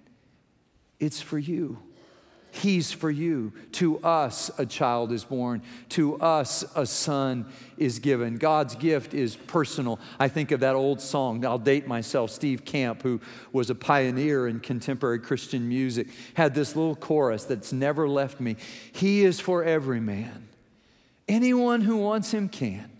It's 1.00 1.20
for 1.20 1.38
you. 1.38 1.78
He's 2.56 2.90
for 2.90 3.10
you. 3.10 3.52
To 3.72 3.98
us, 3.98 4.50
a 4.56 4.64
child 4.64 5.12
is 5.12 5.24
born. 5.24 5.62
To 5.90 6.16
us, 6.20 6.64
a 6.74 6.86
son 6.86 7.46
is 7.76 7.98
given. 7.98 8.36
God's 8.36 8.74
gift 8.74 9.12
is 9.12 9.36
personal. 9.36 10.00
I 10.18 10.28
think 10.28 10.52
of 10.52 10.60
that 10.60 10.74
old 10.74 11.00
song. 11.00 11.44
I'll 11.44 11.58
date 11.58 11.86
myself. 11.86 12.30
Steve 12.30 12.64
Camp, 12.64 13.02
who 13.02 13.20
was 13.52 13.68
a 13.68 13.74
pioneer 13.74 14.48
in 14.48 14.60
contemporary 14.60 15.18
Christian 15.18 15.68
music, 15.68 16.08
had 16.34 16.54
this 16.54 16.74
little 16.74 16.96
chorus 16.96 17.44
that's 17.44 17.72
never 17.72 18.08
left 18.08 18.40
me 18.40 18.56
He 18.92 19.24
is 19.24 19.38
for 19.38 19.62
every 19.62 20.00
man. 20.00 20.48
Anyone 21.28 21.82
who 21.82 21.96
wants 21.96 22.32
him 22.32 22.48
can. 22.48 22.90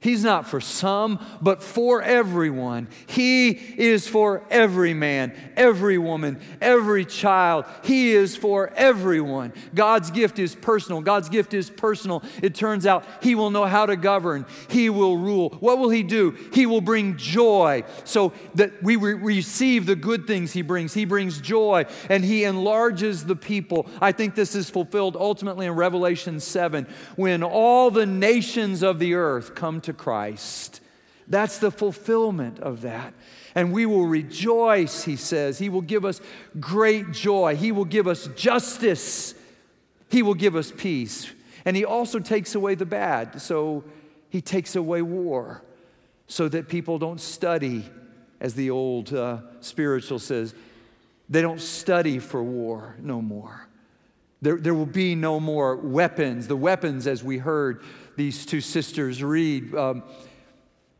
He's 0.00 0.22
not 0.22 0.46
for 0.46 0.60
some, 0.60 1.18
but 1.42 1.60
for 1.60 2.00
everyone. 2.00 2.86
He 3.08 3.50
is 3.50 4.06
for 4.06 4.44
every 4.48 4.94
man, 4.94 5.34
every 5.56 5.98
woman, 5.98 6.38
every 6.60 7.04
child. 7.04 7.64
He 7.82 8.12
is 8.12 8.36
for 8.36 8.72
everyone. 8.76 9.52
God's 9.74 10.12
gift 10.12 10.38
is 10.38 10.54
personal. 10.54 11.00
God's 11.00 11.28
gift 11.28 11.52
is 11.52 11.68
personal. 11.68 12.22
It 12.40 12.54
turns 12.54 12.86
out 12.86 13.04
He 13.22 13.34
will 13.34 13.50
know 13.50 13.64
how 13.64 13.86
to 13.86 13.96
govern, 13.96 14.46
He 14.68 14.88
will 14.88 15.16
rule. 15.16 15.50
What 15.58 15.78
will 15.78 15.90
He 15.90 16.04
do? 16.04 16.38
He 16.54 16.64
will 16.64 16.80
bring 16.80 17.16
joy 17.16 17.82
so 18.04 18.32
that 18.54 18.80
we 18.80 18.94
re- 18.94 19.14
receive 19.14 19.84
the 19.84 19.96
good 19.96 20.28
things 20.28 20.52
He 20.52 20.62
brings. 20.62 20.94
He 20.94 21.06
brings 21.06 21.40
joy 21.40 21.86
and 22.08 22.24
He 22.24 22.44
enlarges 22.44 23.24
the 23.24 23.34
people. 23.34 23.88
I 24.00 24.12
think 24.12 24.36
this 24.36 24.54
is 24.54 24.70
fulfilled 24.70 25.16
ultimately 25.16 25.66
in 25.66 25.72
Revelation 25.72 26.38
7 26.38 26.86
when 27.16 27.42
all 27.42 27.90
the 27.90 28.06
nations 28.06 28.84
of 28.84 29.00
the 29.00 29.14
earth 29.14 29.56
come 29.56 29.80
to 29.80 29.87
to 29.88 29.92
Christ. 29.92 30.80
That's 31.26 31.58
the 31.58 31.70
fulfillment 31.70 32.60
of 32.60 32.82
that. 32.82 33.12
And 33.54 33.72
we 33.72 33.86
will 33.86 34.06
rejoice, 34.06 35.02
he 35.02 35.16
says. 35.16 35.58
He 35.58 35.68
will 35.68 35.82
give 35.82 36.04
us 36.04 36.20
great 36.60 37.10
joy. 37.10 37.56
He 37.56 37.72
will 37.72 37.84
give 37.84 38.06
us 38.06 38.28
justice. 38.36 39.34
He 40.10 40.22
will 40.22 40.34
give 40.34 40.54
us 40.56 40.72
peace. 40.74 41.30
And 41.64 41.76
he 41.76 41.84
also 41.84 42.18
takes 42.18 42.54
away 42.54 42.76
the 42.76 42.86
bad. 42.86 43.42
So 43.42 43.84
he 44.30 44.40
takes 44.40 44.76
away 44.76 45.02
war 45.02 45.62
so 46.28 46.48
that 46.48 46.68
people 46.68 46.98
don't 46.98 47.20
study, 47.20 47.84
as 48.40 48.54
the 48.54 48.70
old 48.70 49.12
uh, 49.12 49.38
spiritual 49.60 50.18
says, 50.18 50.54
they 51.28 51.42
don't 51.42 51.60
study 51.60 52.18
for 52.18 52.42
war 52.42 52.96
no 53.00 53.20
more. 53.20 53.66
There, 54.40 54.56
there 54.56 54.74
will 54.74 54.86
be 54.86 55.14
no 55.14 55.40
more 55.40 55.76
weapons. 55.76 56.46
The 56.46 56.56
weapons, 56.56 57.06
as 57.06 57.24
we 57.24 57.38
heard 57.38 57.82
these 58.18 58.44
two 58.44 58.60
sisters 58.60 59.22
read, 59.22 59.74
um, 59.74 60.02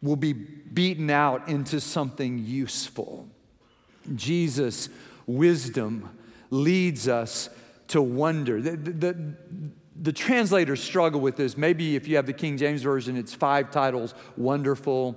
will 0.00 0.16
be 0.16 0.33
beaten 0.33 1.11
out 1.11 1.48
into 1.48 1.81
something 1.81 2.38
useful. 2.38 3.28
Jesus' 4.14 4.88
wisdom 5.26 6.09
leads 6.50 7.09
us 7.09 7.50
to 7.88 8.00
wonder. 8.00 8.62
The, 8.62 8.76
the, 8.76 9.35
the, 10.00 10.12
translators 10.12 10.83
struggle 10.83 11.20
with 11.20 11.37
this. 11.37 11.57
Maybe 11.57 11.96
if 11.96 12.07
you 12.07 12.16
have 12.16 12.26
the 12.26 12.33
King 12.33 12.57
James 12.57 12.83
Version, 12.83 13.16
it's 13.16 13.35
five 13.35 13.70
titles 13.70 14.14
Wonderful, 14.37 15.16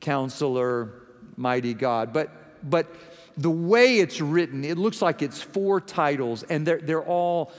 Counselor, 0.00 0.92
Mighty 1.36 1.74
God. 1.74 2.12
But, 2.12 2.30
but 2.68 2.94
the 3.36 3.50
way 3.50 3.98
it's 3.98 4.20
written, 4.20 4.64
it 4.64 4.76
looks 4.76 5.00
like 5.00 5.22
it's 5.22 5.40
four 5.40 5.80
titles, 5.80 6.42
and 6.42 6.66
they're, 6.66 6.80
they're 6.80 7.04
all 7.04 7.52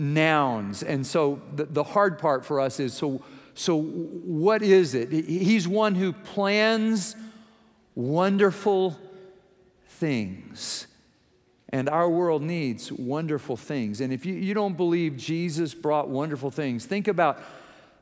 nouns. 0.00 0.82
And 0.82 1.06
so 1.06 1.40
the, 1.54 1.66
the 1.66 1.84
hard 1.84 2.18
part 2.18 2.44
for 2.44 2.58
us 2.58 2.80
is 2.80 2.94
so, 2.94 3.22
so 3.54 3.80
what 3.80 4.62
is 4.62 4.94
it? 4.94 5.12
He's 5.12 5.68
one 5.68 5.94
who 5.94 6.12
plans 6.12 7.14
wonderful 7.94 8.98
things. 9.86 10.86
And 11.68 11.88
our 11.88 12.08
world 12.08 12.42
needs 12.42 12.90
wonderful 12.90 13.56
things. 13.56 14.00
And 14.00 14.12
if 14.12 14.24
you, 14.26 14.34
you 14.34 14.54
don't 14.54 14.76
believe 14.76 15.16
Jesus 15.16 15.74
brought 15.74 16.08
wonderful 16.08 16.50
things, 16.50 16.86
think 16.86 17.06
about, 17.06 17.40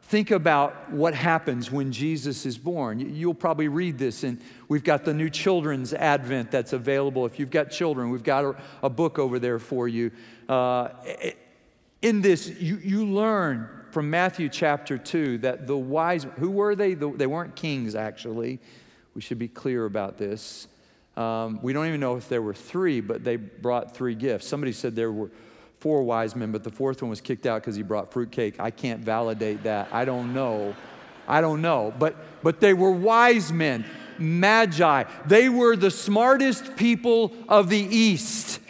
think 0.02 0.30
about 0.30 0.90
what 0.90 1.14
happens 1.14 1.70
when 1.70 1.92
Jesus 1.92 2.46
is 2.46 2.56
born. 2.56 3.14
You'll 3.14 3.34
probably 3.34 3.68
read 3.68 3.98
this, 3.98 4.22
and 4.22 4.40
we've 4.68 4.84
got 4.84 5.04
the 5.04 5.12
new 5.12 5.28
children's 5.28 5.92
advent 5.92 6.50
that's 6.50 6.72
available. 6.72 7.26
If 7.26 7.38
you've 7.38 7.50
got 7.50 7.70
children, 7.70 8.08
we've 8.08 8.22
got 8.22 8.44
a, 8.44 8.56
a 8.84 8.88
book 8.88 9.18
over 9.18 9.38
there 9.38 9.58
for 9.58 9.87
you. 9.87 10.12
Uh, 10.48 10.88
in 12.02 12.20
this, 12.20 12.48
you, 12.48 12.76
you 12.76 13.06
learn 13.06 13.68
from 13.90 14.11
Matthew 14.11 14.48
chapter 14.48 14.98
2 14.98 15.38
that 15.38 15.66
the 15.66 15.76
wise, 15.76 16.26
who 16.38 16.50
were 16.50 16.74
they? 16.74 16.94
The, 16.94 17.11
they 17.11 17.26
weren't 17.26 17.56
kings, 17.56 17.94
actually. 17.94 18.61
We 19.14 19.20
should 19.20 19.38
be 19.38 19.48
clear 19.48 19.84
about 19.84 20.18
this. 20.18 20.68
Um, 21.16 21.58
we 21.62 21.72
don't 21.72 21.87
even 21.87 21.98
know 21.98 22.16
if 22.16 22.28
there 22.28 22.42
were 22.42 22.54
three, 22.54 23.00
but 23.00 23.24
they 23.24 23.37
brought 23.37 23.96
three 23.96 24.14
gifts. 24.14 24.46
Somebody 24.46 24.72
said 24.72 24.94
there 24.94 25.11
were 25.11 25.30
four 25.80 26.04
wise 26.04 26.37
men, 26.37 26.52
but 26.52 26.62
the 26.62 26.70
fourth 26.70 27.02
one 27.02 27.11
was 27.11 27.20
kicked 27.20 27.46
out 27.46 27.61
because 27.62 27.74
he 27.74 27.82
brought 27.82 28.12
fruitcake. 28.12 28.61
I 28.61 28.70
can't 28.70 29.00
validate 29.00 29.64
that. 29.64 29.88
I 29.92 30.04
don't 30.04 30.32
know. 30.32 30.76
I 31.26 31.40
don't 31.40 31.61
know. 31.61 31.92
But, 31.98 32.16
but 32.42 32.61
they 32.61 32.74
were 32.74 32.92
wise 32.92 33.52
men, 33.52 33.84
magi. 34.18 35.04
They 35.26 35.48
were 35.48 35.74
the 35.74 35.90
smartest 35.90 36.76
people 36.76 37.32
of 37.48 37.68
the 37.68 37.80
East. 37.80 38.61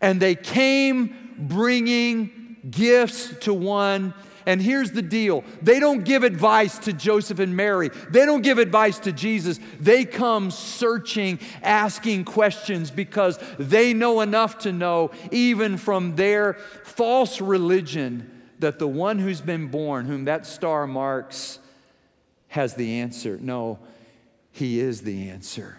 And 0.00 0.20
they 0.20 0.34
came 0.34 1.34
bringing 1.38 2.45
gifts 2.70 3.34
to 3.40 3.54
one 3.54 4.14
and 4.46 4.62
here's 4.62 4.92
the 4.92 5.02
deal 5.02 5.44
they 5.60 5.80
don't 5.80 6.04
give 6.04 6.22
advice 6.22 6.78
to 6.78 6.92
Joseph 6.92 7.40
and 7.40 7.54
Mary, 7.54 7.90
they 8.08 8.24
don't 8.24 8.42
give 8.42 8.58
advice 8.58 9.00
to 9.00 9.12
Jesus. 9.12 9.58
They 9.80 10.04
come 10.04 10.50
searching, 10.50 11.40
asking 11.62 12.24
questions 12.24 12.90
because 12.90 13.38
they 13.58 13.92
know 13.92 14.20
enough 14.20 14.58
to 14.58 14.72
know, 14.72 15.10
even 15.32 15.76
from 15.76 16.14
their 16.14 16.54
false 16.84 17.40
religion, 17.40 18.30
that 18.60 18.78
the 18.78 18.88
one 18.88 19.18
who's 19.18 19.40
been 19.40 19.66
born, 19.66 20.06
whom 20.06 20.24
that 20.24 20.46
star 20.46 20.86
marks, 20.86 21.58
has 22.48 22.74
the 22.74 23.00
answer. 23.00 23.38
No, 23.42 23.80
he 24.52 24.80
is 24.80 25.02
the 25.02 25.28
answer. 25.28 25.78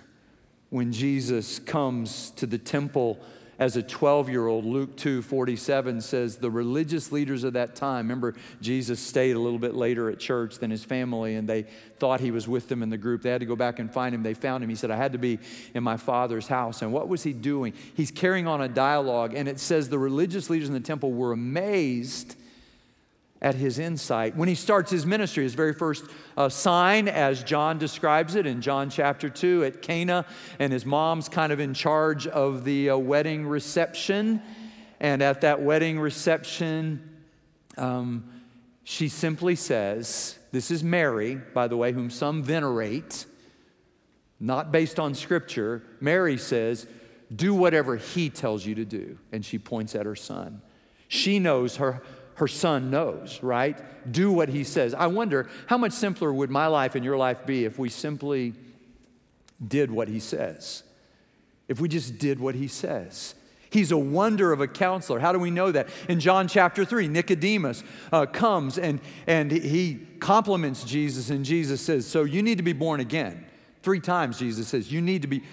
When 0.69 0.91
Jesus 0.91 1.59
comes 1.59 2.31
to 2.31 2.45
the 2.45 2.57
temple, 2.57 3.19
as 3.59 3.75
a 3.75 3.83
12 3.83 4.29
year 4.29 4.47
old. 4.47 4.65
Luke 4.65 4.95
2 4.97 5.21
47 5.21 6.01
says 6.01 6.37
the 6.37 6.49
religious 6.51 7.11
leaders 7.11 7.43
of 7.43 7.53
that 7.53 7.75
time, 7.75 8.05
remember, 8.05 8.35
Jesus 8.61 8.99
stayed 8.99 9.35
a 9.35 9.39
little 9.39 9.59
bit 9.59 9.75
later 9.75 10.09
at 10.09 10.19
church 10.19 10.59
than 10.59 10.71
his 10.71 10.83
family, 10.83 11.35
and 11.35 11.47
they 11.47 11.63
thought 11.97 12.19
he 12.19 12.31
was 12.31 12.47
with 12.47 12.69
them 12.69 12.83
in 12.83 12.89
the 12.89 12.97
group. 12.97 13.21
They 13.21 13.31
had 13.31 13.41
to 13.41 13.45
go 13.45 13.55
back 13.55 13.79
and 13.79 13.91
find 13.91 14.13
him. 14.13 14.23
They 14.23 14.33
found 14.33 14.63
him. 14.63 14.69
He 14.69 14.75
said, 14.75 14.91
I 14.91 14.95
had 14.95 15.13
to 15.13 15.17
be 15.17 15.39
in 15.73 15.83
my 15.83 15.97
father's 15.97 16.47
house. 16.47 16.81
And 16.81 16.93
what 16.93 17.07
was 17.07 17.23
he 17.23 17.33
doing? 17.33 17.73
He's 17.95 18.11
carrying 18.11 18.47
on 18.47 18.61
a 18.61 18.67
dialogue, 18.67 19.33
and 19.33 19.47
it 19.47 19.59
says 19.59 19.89
the 19.89 19.99
religious 19.99 20.49
leaders 20.49 20.67
in 20.67 20.73
the 20.73 20.79
temple 20.79 21.11
were 21.13 21.31
amazed 21.31 22.35
at 23.41 23.55
his 23.55 23.79
insight. 23.79 24.35
When 24.35 24.49
he 24.49 24.55
starts 24.55 24.89
his 24.89 25.05
ministry, 25.05 25.43
his 25.43 25.53
very 25.53 25.73
first 25.73 26.05
uh, 26.35 26.49
sign, 26.49 27.07
as 27.07 27.43
John 27.43 27.77
describes 27.77 28.35
it 28.35 28.45
in 28.45 28.61
John 28.61 28.89
chapter 28.89 29.29
2 29.29 29.63
at 29.63 29.81
Cana, 29.81 30.25
and 30.59 30.73
his 30.73 30.85
mom's 30.85 31.29
kind 31.29 31.51
of 31.51 31.59
in 31.59 31.73
charge 31.73 32.27
of 32.27 32.63
the 32.63 32.91
uh, 32.91 32.97
wedding 32.97 33.45
reception. 33.45 34.41
And 34.99 35.21
at 35.21 35.41
that 35.41 35.61
wedding 35.61 35.99
reception, 35.99 37.17
um, 37.77 38.27
she 38.83 39.07
simply 39.09 39.55
says, 39.55 40.39
This 40.51 40.71
is 40.71 40.83
Mary, 40.83 41.35
by 41.35 41.67
the 41.67 41.77
way, 41.77 41.91
whom 41.91 42.09
some 42.09 42.41
venerate, 42.41 43.25
not 44.39 44.71
based 44.71 44.99
on 44.99 45.13
scripture. 45.13 45.83
Mary 45.99 46.37
says, 46.37 46.87
Do 47.35 47.53
whatever 47.53 47.97
he 47.97 48.31
tells 48.31 48.65
you 48.65 48.75
to 48.75 48.85
do. 48.85 49.19
And 49.31 49.45
she 49.45 49.59
points 49.59 49.93
at 49.93 50.07
her 50.07 50.15
son. 50.15 50.61
She 51.07 51.39
knows 51.39 51.77
her 51.77 52.01
her 52.37 52.47
son 52.47 52.91
knows, 52.91 53.41
right? 53.41 53.77
Do 54.11 54.31
what 54.31 54.49
he 54.49 54.63
says. 54.63 54.93
I 54.93 55.07
wonder 55.07 55.49
how 55.65 55.77
much 55.77 55.91
simpler 55.91 56.31
would 56.31 56.51
my 56.51 56.67
life 56.67 56.93
and 56.93 57.03
your 57.03 57.17
life 57.17 57.45
be 57.45 57.65
if 57.65 57.79
we 57.79 57.89
simply 57.89 58.53
did 59.65 59.89
what 59.89 60.07
he 60.07 60.19
says? 60.19 60.83
If 61.67 61.81
we 61.81 61.89
just 61.89 62.19
did 62.19 62.39
what 62.39 62.53
he 62.53 62.67
says. 62.67 63.33
He's 63.71 63.91
a 63.91 63.97
wonder 63.97 64.53
of 64.53 64.61
a 64.61 64.67
counselor. 64.67 65.19
How 65.19 65.31
do 65.31 65.39
we 65.39 65.49
know 65.49 65.71
that? 65.71 65.89
In 66.07 66.19
John 66.19 66.47
chapter 66.47 66.85
3, 66.85 67.07
Nicodemus 67.07 67.83
uh, 68.11 68.27
comes 68.27 68.77
and, 68.77 69.01
and 69.25 69.51
he 69.51 69.99
compliments 70.19 70.83
Jesus, 70.83 71.31
and 71.31 71.43
Jesus 71.43 71.81
says, 71.81 72.05
So 72.05 72.23
you 72.23 72.43
need 72.43 72.59
to 72.59 72.63
be 72.63 72.73
born 72.73 72.99
again. 72.99 73.45
Three 73.81 73.99
times 73.99 74.37
Jesus 74.37 74.67
says, 74.67 74.91
You 74.91 75.01
need 75.01 75.23
to 75.23 75.27
be 75.27 75.43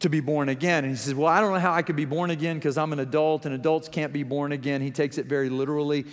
to 0.00 0.08
be 0.08 0.20
born 0.20 0.48
again. 0.48 0.84
And 0.84 0.92
he 0.92 0.96
says, 0.96 1.14
Well, 1.14 1.28
I 1.28 1.40
don't 1.40 1.52
know 1.52 1.60
how 1.60 1.72
I 1.72 1.82
could 1.82 1.96
be 1.96 2.04
born 2.04 2.30
again 2.30 2.56
because 2.56 2.78
I'm 2.78 2.92
an 2.92 3.00
adult 3.00 3.46
and 3.46 3.54
adults 3.54 3.88
can't 3.88 4.12
be 4.12 4.22
born 4.22 4.52
again. 4.52 4.80
He 4.80 4.90
takes 4.90 5.18
it 5.18 5.26
very 5.26 5.48
literally. 5.48 6.06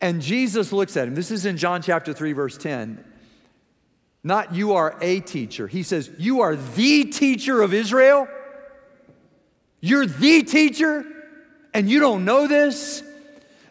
And 0.00 0.22
Jesus 0.22 0.72
looks 0.72 0.96
at 0.96 1.08
him. 1.08 1.14
This 1.14 1.30
is 1.30 1.44
in 1.44 1.56
John 1.56 1.82
chapter 1.82 2.12
3, 2.12 2.32
verse 2.32 2.56
10. 2.56 3.04
Not 4.22 4.54
you 4.54 4.74
are 4.74 4.96
a 5.00 5.20
teacher. 5.20 5.66
He 5.66 5.82
says, 5.82 6.10
You 6.18 6.42
are 6.42 6.56
the 6.56 7.04
teacher 7.04 7.62
of 7.62 7.74
Israel. 7.74 8.28
You're 9.80 10.06
the 10.06 10.42
teacher, 10.42 11.04
and 11.72 11.88
you 11.88 12.00
don't 12.00 12.24
know 12.26 12.46
this. 12.46 13.02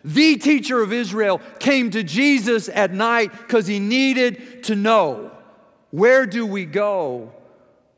The 0.03 0.37
teacher 0.37 0.81
of 0.81 0.91
Israel 0.91 1.39
came 1.59 1.91
to 1.91 2.03
Jesus 2.03 2.67
at 2.67 2.91
night 2.91 3.31
because 3.31 3.67
he 3.67 3.79
needed 3.79 4.63
to 4.63 4.75
know 4.75 5.31
where 5.91 6.25
do 6.25 6.45
we 6.45 6.65
go 6.65 7.31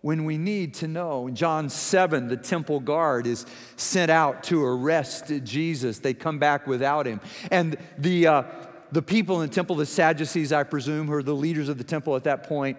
when 0.01 0.25
we 0.25 0.37
need 0.37 0.73
to 0.75 0.87
know. 0.87 1.27
In 1.27 1.35
John 1.35 1.69
7, 1.69 2.27
the 2.27 2.37
temple 2.37 2.79
guard 2.79 3.27
is 3.27 3.45
sent 3.75 4.11
out 4.11 4.43
to 4.45 4.63
arrest 4.63 5.31
Jesus. 5.43 5.99
They 5.99 6.13
come 6.13 6.39
back 6.39 6.67
without 6.67 7.05
him. 7.05 7.21
And 7.51 7.77
the, 7.97 8.27
uh, 8.27 8.43
the 8.91 9.01
people 9.01 9.41
in 9.41 9.49
the 9.49 9.55
temple, 9.55 9.75
the 9.75 9.85
Sadducees, 9.85 10.51
I 10.51 10.63
presume, 10.63 11.07
who 11.07 11.13
are 11.13 11.23
the 11.23 11.35
leaders 11.35 11.69
of 11.69 11.77
the 11.77 11.83
temple 11.83 12.15
at 12.15 12.23
that 12.23 12.43
point, 12.43 12.77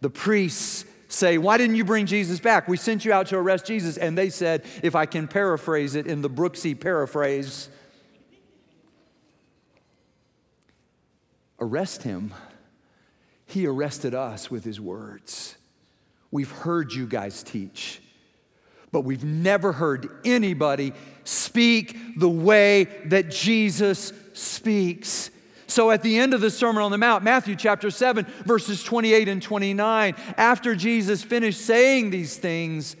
the 0.00 0.10
priests 0.10 0.84
say, 1.08 1.38
Why 1.38 1.58
didn't 1.58 1.76
you 1.76 1.84
bring 1.84 2.06
Jesus 2.06 2.40
back? 2.40 2.68
We 2.68 2.76
sent 2.76 3.04
you 3.04 3.12
out 3.12 3.26
to 3.28 3.36
arrest 3.36 3.66
Jesus. 3.66 3.96
And 3.96 4.16
they 4.16 4.30
said, 4.30 4.64
if 4.82 4.94
I 4.94 5.06
can 5.06 5.28
paraphrase 5.28 5.94
it 5.94 6.06
in 6.06 6.22
the 6.22 6.30
Brooksy 6.30 6.78
paraphrase, 6.78 7.68
arrest 11.58 12.02
him. 12.02 12.32
He 13.46 13.66
arrested 13.66 14.14
us 14.14 14.50
with 14.50 14.62
his 14.62 14.80
words. 14.80 15.56
We've 16.30 16.50
heard 16.50 16.92
you 16.92 17.06
guys 17.06 17.42
teach, 17.42 18.00
but 18.92 19.02
we've 19.02 19.24
never 19.24 19.72
heard 19.72 20.08
anybody 20.24 20.92
speak 21.24 22.18
the 22.18 22.28
way 22.28 22.84
that 23.06 23.30
Jesus 23.30 24.12
speaks. 24.32 25.30
So 25.66 25.90
at 25.90 26.02
the 26.02 26.18
end 26.18 26.34
of 26.34 26.40
the 26.40 26.50
Sermon 26.50 26.82
on 26.82 26.90
the 26.90 26.98
Mount, 26.98 27.22
Matthew 27.22 27.54
chapter 27.56 27.90
7, 27.90 28.26
verses 28.44 28.82
28 28.82 29.28
and 29.28 29.42
29, 29.42 30.14
after 30.36 30.74
Jesus 30.74 31.22
finished 31.22 31.60
saying 31.60 32.10
these 32.10 32.36
things, 32.36 32.96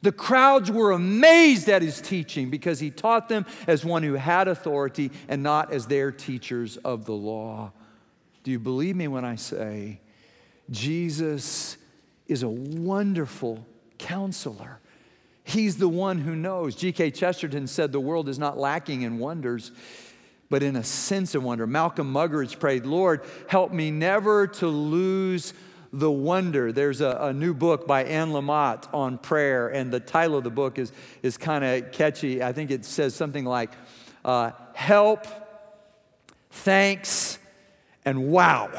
the 0.00 0.12
crowds 0.12 0.70
were 0.70 0.92
amazed 0.92 1.68
at 1.68 1.82
his 1.82 2.00
teaching 2.00 2.50
because 2.50 2.78
he 2.78 2.90
taught 2.90 3.28
them 3.28 3.46
as 3.66 3.84
one 3.84 4.02
who 4.02 4.14
had 4.14 4.48
authority 4.48 5.10
and 5.28 5.42
not 5.42 5.72
as 5.72 5.86
their 5.86 6.12
teachers 6.12 6.76
of 6.78 7.04
the 7.04 7.12
law. 7.12 7.72
Do 8.44 8.50
you 8.50 8.58
believe 8.58 8.94
me 8.94 9.08
when 9.08 9.24
I 9.24 9.34
say 9.34 10.00
Jesus 10.70 11.76
is 12.28 12.42
a 12.42 12.48
wonderful 12.48 13.66
counselor. 13.98 14.78
He's 15.42 15.78
the 15.78 15.88
one 15.88 16.18
who 16.18 16.36
knows. 16.36 16.74
G.K. 16.76 17.10
Chesterton 17.12 17.66
said 17.66 17.90
the 17.90 18.00
world 18.00 18.28
is 18.28 18.38
not 18.38 18.58
lacking 18.58 19.02
in 19.02 19.18
wonders, 19.18 19.72
but 20.50 20.62
in 20.62 20.76
a 20.76 20.84
sense 20.84 21.34
of 21.34 21.42
wonder. 21.42 21.66
Malcolm 21.66 22.12
Muggeridge 22.12 22.58
prayed, 22.58 22.84
Lord, 22.84 23.22
help 23.48 23.72
me 23.72 23.90
never 23.90 24.46
to 24.46 24.68
lose 24.68 25.54
the 25.90 26.10
wonder. 26.10 26.70
There's 26.70 27.00
a, 27.00 27.16
a, 27.20 27.32
new 27.32 27.54
book 27.54 27.86
by 27.86 28.04
Anne 28.04 28.32
Lamott 28.32 28.92
on 28.92 29.16
prayer, 29.16 29.68
and 29.68 29.90
the 29.90 30.00
title 30.00 30.36
of 30.36 30.44
the 30.44 30.50
book 30.50 30.78
is, 30.78 30.92
is 31.22 31.38
kind 31.38 31.64
of 31.64 31.92
catchy. 31.92 32.42
I 32.42 32.52
think 32.52 32.70
it 32.70 32.84
says 32.84 33.14
something 33.14 33.46
like, 33.46 33.70
uh, 34.24 34.50
help, 34.74 35.26
thanks, 36.50 37.38
and 38.04 38.28
wow. 38.28 38.70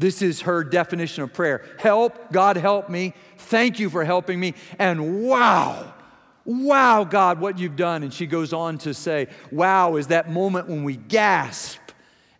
This 0.00 0.22
is 0.22 0.40
her 0.40 0.64
definition 0.64 1.24
of 1.24 1.34
prayer. 1.34 1.62
Help, 1.78 2.32
God 2.32 2.56
help 2.56 2.88
me. 2.88 3.12
Thank 3.36 3.78
you 3.78 3.90
for 3.90 4.02
helping 4.02 4.40
me. 4.40 4.54
And 4.78 5.22
wow, 5.22 5.92
wow, 6.46 7.04
God, 7.04 7.38
what 7.38 7.58
you've 7.58 7.76
done. 7.76 8.02
And 8.02 8.12
she 8.12 8.26
goes 8.26 8.54
on 8.54 8.78
to 8.78 8.94
say, 8.94 9.28
wow 9.50 9.96
is 9.96 10.06
that 10.06 10.30
moment 10.30 10.70
when 10.70 10.84
we 10.84 10.96
gasp 10.96 11.80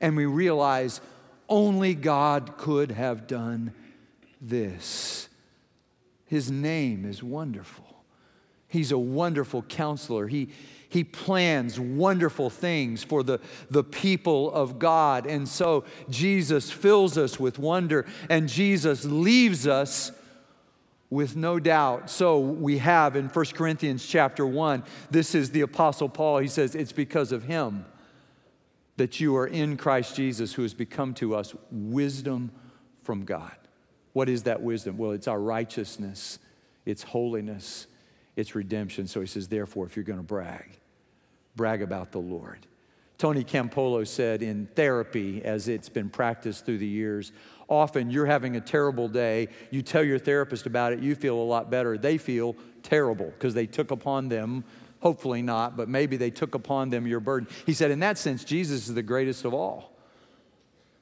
and 0.00 0.16
we 0.16 0.24
realize 0.24 1.02
only 1.50 1.94
God 1.94 2.56
could 2.56 2.92
have 2.92 3.26
done 3.26 3.74
this. 4.40 5.28
His 6.24 6.50
name 6.50 7.04
is 7.04 7.22
wonderful. 7.22 7.89
He's 8.70 8.92
a 8.92 8.98
wonderful 8.98 9.62
counselor. 9.62 10.28
He, 10.28 10.48
he 10.88 11.04
plans 11.04 11.78
wonderful 11.78 12.48
things 12.48 13.04
for 13.04 13.22
the, 13.22 13.40
the 13.68 13.84
people 13.84 14.50
of 14.52 14.78
God. 14.78 15.26
And 15.26 15.48
so 15.48 15.84
Jesus 16.08 16.70
fills 16.70 17.18
us 17.18 17.38
with 17.38 17.58
wonder, 17.58 18.06
and 18.28 18.48
Jesus 18.48 19.04
leaves 19.04 19.66
us 19.66 20.12
with 21.10 21.34
no 21.36 21.58
doubt. 21.58 22.08
So 22.08 22.38
we 22.38 22.78
have 22.78 23.16
in 23.16 23.28
1 23.28 23.44
Corinthians 23.46 24.06
chapter 24.06 24.46
1, 24.46 24.84
this 25.10 25.34
is 25.34 25.50
the 25.50 25.62
Apostle 25.62 26.08
Paul. 26.08 26.38
He 26.38 26.48
says, 26.48 26.74
It's 26.74 26.92
because 26.92 27.32
of 27.32 27.42
him 27.44 27.84
that 28.96 29.18
you 29.18 29.36
are 29.36 29.46
in 29.46 29.76
Christ 29.76 30.14
Jesus, 30.14 30.52
who 30.54 30.62
has 30.62 30.74
become 30.74 31.14
to 31.14 31.34
us 31.34 31.54
wisdom 31.72 32.52
from 33.02 33.24
God. 33.24 33.52
What 34.12 34.28
is 34.28 34.44
that 34.44 34.62
wisdom? 34.62 34.98
Well, 34.98 35.12
it's 35.12 35.28
our 35.28 35.40
righteousness, 35.40 36.38
it's 36.84 37.02
holiness, 37.02 37.86
it's 38.40 38.54
redemption. 38.54 39.06
So 39.06 39.20
he 39.20 39.26
says, 39.26 39.48
therefore, 39.48 39.86
if 39.86 39.96
you're 39.96 40.04
going 40.04 40.18
to 40.18 40.24
brag, 40.24 40.78
brag 41.54 41.82
about 41.82 42.10
the 42.12 42.18
Lord. 42.18 42.66
Tony 43.18 43.44
Campolo 43.44 44.06
said 44.06 44.42
in 44.42 44.66
therapy, 44.74 45.44
as 45.44 45.68
it's 45.68 45.90
been 45.90 46.08
practiced 46.08 46.64
through 46.64 46.78
the 46.78 46.86
years, 46.86 47.32
often 47.68 48.10
you're 48.10 48.26
having 48.26 48.56
a 48.56 48.60
terrible 48.60 49.08
day, 49.08 49.48
you 49.70 49.82
tell 49.82 50.02
your 50.02 50.18
therapist 50.18 50.64
about 50.64 50.94
it, 50.94 51.00
you 51.00 51.14
feel 51.14 51.36
a 51.36 51.44
lot 51.44 51.70
better. 51.70 51.98
They 51.98 52.16
feel 52.16 52.56
terrible 52.82 53.26
because 53.26 53.52
they 53.52 53.66
took 53.66 53.90
upon 53.90 54.30
them, 54.30 54.64
hopefully 55.00 55.42
not, 55.42 55.76
but 55.76 55.88
maybe 55.88 56.16
they 56.16 56.30
took 56.30 56.54
upon 56.54 56.88
them 56.88 57.06
your 57.06 57.20
burden. 57.20 57.46
He 57.66 57.74
said, 57.74 57.90
in 57.90 58.00
that 58.00 58.16
sense, 58.16 58.42
Jesus 58.42 58.88
is 58.88 58.94
the 58.94 59.02
greatest 59.02 59.44
of 59.44 59.52
all 59.52 59.92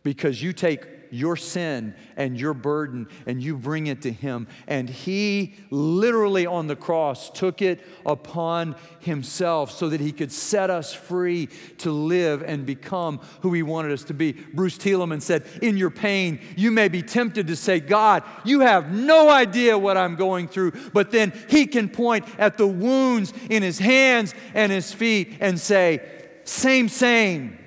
because 0.02 0.42
you 0.42 0.52
take 0.52 0.86
your 1.10 1.36
sin 1.36 1.94
and 2.16 2.38
your 2.38 2.54
burden 2.54 3.08
and 3.26 3.42
you 3.42 3.56
bring 3.56 3.86
it 3.86 4.02
to 4.02 4.12
him. 4.12 4.46
And 4.66 4.88
he 4.88 5.54
literally 5.70 6.46
on 6.46 6.66
the 6.66 6.76
cross 6.76 7.30
took 7.30 7.62
it 7.62 7.84
upon 8.04 8.76
himself 9.00 9.70
so 9.70 9.88
that 9.88 10.00
he 10.00 10.12
could 10.12 10.32
set 10.32 10.70
us 10.70 10.92
free 10.92 11.48
to 11.78 11.90
live 11.90 12.42
and 12.42 12.66
become 12.66 13.20
who 13.40 13.52
he 13.52 13.62
wanted 13.62 13.92
us 13.92 14.04
to 14.04 14.14
be. 14.14 14.32
Bruce 14.32 14.78
Thielemann 14.78 15.22
said, 15.22 15.46
In 15.62 15.76
your 15.76 15.90
pain, 15.90 16.40
you 16.56 16.70
may 16.70 16.88
be 16.88 17.02
tempted 17.02 17.46
to 17.46 17.56
say, 17.56 17.80
God, 17.80 18.22
you 18.44 18.60
have 18.60 18.92
no 18.92 19.28
idea 19.28 19.78
what 19.78 19.96
I'm 19.96 20.16
going 20.16 20.48
through. 20.48 20.72
But 20.92 21.10
then 21.10 21.32
he 21.48 21.66
can 21.66 21.88
point 21.88 22.24
at 22.38 22.56
the 22.58 22.66
wounds 22.66 23.32
in 23.50 23.62
his 23.62 23.78
hands 23.78 24.34
and 24.54 24.72
his 24.72 24.92
feet 24.92 25.36
and 25.40 25.58
say, 25.58 26.00
Same, 26.44 26.88
same. 26.88 27.58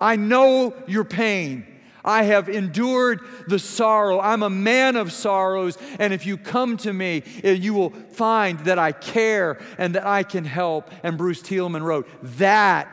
I 0.00 0.16
know 0.16 0.74
your 0.86 1.04
pain. 1.04 1.66
I 2.04 2.24
have 2.24 2.50
endured 2.50 3.20
the 3.48 3.58
sorrow. 3.58 4.20
I'm 4.20 4.42
a 4.42 4.50
man 4.50 4.96
of 4.96 5.10
sorrows. 5.10 5.78
And 5.98 6.12
if 6.12 6.26
you 6.26 6.36
come 6.36 6.76
to 6.78 6.92
me, 6.92 7.22
eh, 7.42 7.52
you 7.52 7.72
will 7.72 7.90
find 7.90 8.58
that 8.60 8.78
I 8.78 8.92
care 8.92 9.58
and 9.78 9.94
that 9.94 10.06
I 10.06 10.22
can 10.22 10.44
help. 10.44 10.90
And 11.02 11.16
Bruce 11.16 11.40
Thielemann 11.40 11.82
wrote, 11.82 12.06
That 12.38 12.88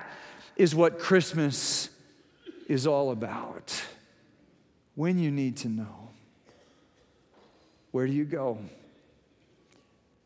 is 0.56 0.74
what 0.74 1.00
Christmas 1.00 1.90
is 2.68 2.88
all 2.88 3.12
about. 3.12 3.84
When 4.96 5.20
you 5.20 5.32
need 5.32 5.58
to 5.58 5.70
know, 5.70 6.10
where 7.92 8.08
do 8.08 8.14
you 8.14 8.26
go? 8.26 8.60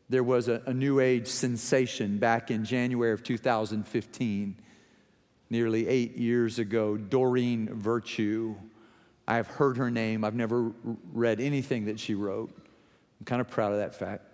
There 0.08 0.22
was 0.22 0.46
a, 0.46 0.62
a 0.66 0.72
New 0.72 1.00
Age 1.00 1.26
sensation 1.26 2.18
back 2.18 2.52
in 2.52 2.64
January 2.64 3.12
of 3.12 3.24
2015 3.24 4.56
nearly 5.50 5.86
eight 5.88 6.16
years 6.16 6.58
ago, 6.58 6.96
Doreen 6.96 7.68
Virtue. 7.72 8.54
I 9.28 9.36
have 9.36 9.46
heard 9.46 9.76
her 9.76 9.90
name. 9.90 10.24
I've 10.24 10.34
never 10.34 10.72
read 11.12 11.40
anything 11.40 11.86
that 11.86 11.98
she 11.98 12.14
wrote. 12.14 12.50
I'm 13.20 13.26
kind 13.26 13.40
of 13.40 13.48
proud 13.48 13.72
of 13.72 13.78
that 13.78 13.94
fact. 13.94 14.24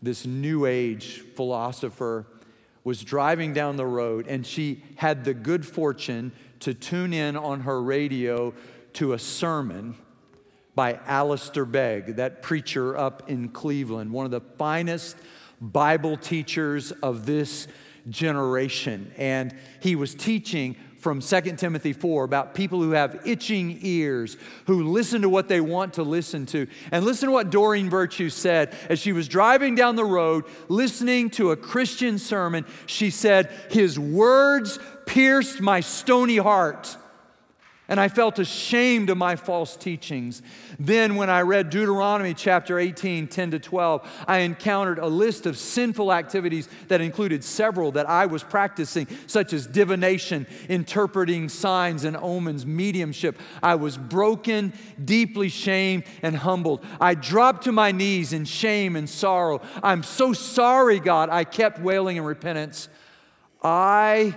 This 0.00 0.26
New 0.26 0.66
Age 0.66 1.22
philosopher 1.34 2.26
was 2.84 3.02
driving 3.02 3.52
down 3.52 3.76
the 3.76 3.86
road 3.86 4.26
and 4.26 4.44
she 4.44 4.82
had 4.96 5.24
the 5.24 5.34
good 5.34 5.64
fortune 5.64 6.32
to 6.60 6.74
tune 6.74 7.12
in 7.12 7.36
on 7.36 7.60
her 7.60 7.80
radio 7.82 8.52
to 8.94 9.12
a 9.12 9.18
sermon 9.18 9.94
by 10.74 10.98
Alistair 11.06 11.64
Begg, 11.64 12.16
that 12.16 12.42
preacher 12.42 12.96
up 12.96 13.28
in 13.28 13.48
Cleveland, 13.48 14.10
one 14.10 14.24
of 14.24 14.30
the 14.30 14.40
finest 14.40 15.16
Bible 15.60 16.16
teachers 16.16 16.92
of 16.92 17.26
this 17.26 17.68
generation. 18.08 19.12
And 19.16 19.54
he 19.80 19.96
was 19.96 20.14
teaching 20.14 20.76
from 21.02 21.20
2 21.20 21.40
Timothy 21.56 21.92
4 21.92 22.22
about 22.22 22.54
people 22.54 22.80
who 22.80 22.92
have 22.92 23.26
itching 23.26 23.78
ears, 23.82 24.36
who 24.66 24.84
listen 24.84 25.22
to 25.22 25.28
what 25.28 25.48
they 25.48 25.60
want 25.60 25.94
to 25.94 26.04
listen 26.04 26.46
to. 26.46 26.66
And 26.92 27.04
listen 27.04 27.28
to 27.28 27.32
what 27.32 27.50
Doreen 27.50 27.90
Virtue 27.90 28.30
said 28.30 28.74
as 28.88 29.00
she 29.00 29.12
was 29.12 29.26
driving 29.26 29.74
down 29.74 29.96
the 29.96 30.04
road 30.04 30.44
listening 30.68 31.30
to 31.30 31.50
a 31.50 31.56
Christian 31.56 32.18
sermon. 32.18 32.64
She 32.86 33.10
said, 33.10 33.50
His 33.70 33.98
words 33.98 34.78
pierced 35.04 35.60
my 35.60 35.80
stony 35.80 36.36
heart 36.36 36.96
and 37.92 38.00
I 38.00 38.08
felt 38.08 38.38
ashamed 38.38 39.10
of 39.10 39.18
my 39.18 39.36
false 39.36 39.76
teachings. 39.76 40.40
Then, 40.80 41.14
when 41.16 41.28
I 41.28 41.42
read 41.42 41.68
Deuteronomy 41.68 42.32
chapter 42.32 42.78
18, 42.78 43.26
10 43.26 43.50
to 43.50 43.58
12, 43.58 44.24
I 44.26 44.38
encountered 44.38 44.98
a 44.98 45.06
list 45.06 45.44
of 45.44 45.58
sinful 45.58 46.10
activities 46.10 46.70
that 46.88 47.02
included 47.02 47.44
several 47.44 47.92
that 47.92 48.08
I 48.08 48.24
was 48.24 48.42
practicing, 48.42 49.08
such 49.26 49.52
as 49.52 49.66
divination, 49.66 50.46
interpreting 50.70 51.50
signs 51.50 52.04
and 52.04 52.16
omens, 52.16 52.64
mediumship. 52.64 53.38
I 53.62 53.74
was 53.74 53.98
broken, 53.98 54.72
deeply 55.04 55.50
shamed, 55.50 56.04
and 56.22 56.34
humbled. 56.34 56.82
I 56.98 57.12
dropped 57.12 57.64
to 57.64 57.72
my 57.72 57.92
knees 57.92 58.32
in 58.32 58.46
shame 58.46 58.96
and 58.96 59.06
sorrow. 59.06 59.60
I'm 59.82 60.02
so 60.02 60.32
sorry, 60.32 60.98
God. 60.98 61.28
I 61.28 61.44
kept 61.44 61.78
wailing 61.78 62.16
in 62.16 62.24
repentance. 62.24 62.88
I 63.62 64.34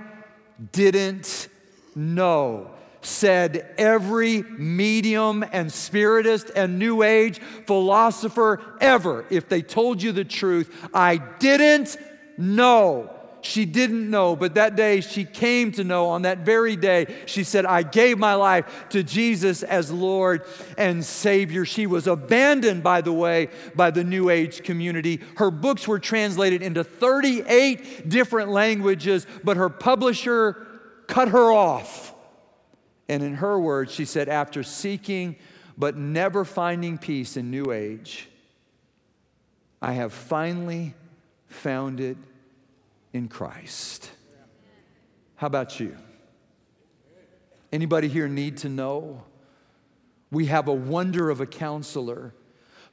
didn't 0.73 1.47
know 1.95 2.74
said 3.05 3.73
every 3.77 4.41
medium 4.43 5.45
and 5.51 5.71
spiritist 5.71 6.51
and 6.55 6.79
New 6.79 7.03
Age 7.03 7.39
philosopher 7.65 8.61
ever, 8.81 9.25
if 9.29 9.47
they 9.47 9.61
told 9.61 10.01
you 10.01 10.11
the 10.11 10.25
truth, 10.25 10.89
I 10.93 11.17
didn't 11.17 11.97
know. 12.37 13.11
She 13.41 13.65
didn't 13.65 14.09
know, 14.09 14.35
but 14.35 14.55
that 14.55 14.75
day 14.75 15.01
she 15.01 15.23
came 15.23 15.71
to 15.73 15.83
know. 15.83 16.07
On 16.09 16.23
that 16.23 16.39
very 16.39 16.75
day, 16.75 17.15
she 17.27 17.43
said, 17.43 17.63
I 17.63 17.83
gave 17.83 18.17
my 18.17 18.33
life 18.33 18.87
to 18.89 19.03
Jesus 19.03 19.61
as 19.61 19.91
Lord 19.91 20.41
and 20.79 21.05
Savior. 21.05 21.63
She 21.63 21.85
was 21.85 22.07
abandoned, 22.07 22.81
by 22.81 23.01
the 23.01 23.13
way, 23.13 23.49
by 23.75 23.91
the 23.91 24.03
New 24.03 24.31
Age 24.31 24.63
community. 24.63 25.21
Her 25.37 25.51
books 25.51 25.87
were 25.87 25.99
translated 25.99 26.63
into 26.63 26.83
38 26.83 28.09
different 28.09 28.49
languages, 28.49 29.27
but 29.43 29.57
her 29.57 29.69
publisher 29.69 30.65
cut 31.05 31.27
her 31.27 31.51
off. 31.51 32.14
And 33.07 33.21
in 33.23 33.35
her 33.35 33.59
words, 33.59 33.91
she 33.93 34.05
said, 34.05 34.29
after 34.29 34.63
seeking 34.63 35.35
but 35.77 35.95
never 35.95 36.45
finding 36.45 36.97
peace 36.97 37.37
in 37.37 37.51
New 37.51 37.71
Age, 37.71 38.29
I 39.81 39.93
have 39.93 40.13
finally 40.13 40.93
found 41.47 41.99
it 41.99 42.17
in 43.13 43.27
Christ. 43.27 44.09
How 45.35 45.47
about 45.47 45.79
you? 45.79 45.95
Anybody 47.71 48.07
here 48.07 48.27
need 48.27 48.57
to 48.57 48.69
know? 48.69 49.23
We 50.31 50.45
have 50.47 50.67
a 50.67 50.73
wonder 50.73 51.29
of 51.29 51.41
a 51.41 51.45
counselor 51.45 52.33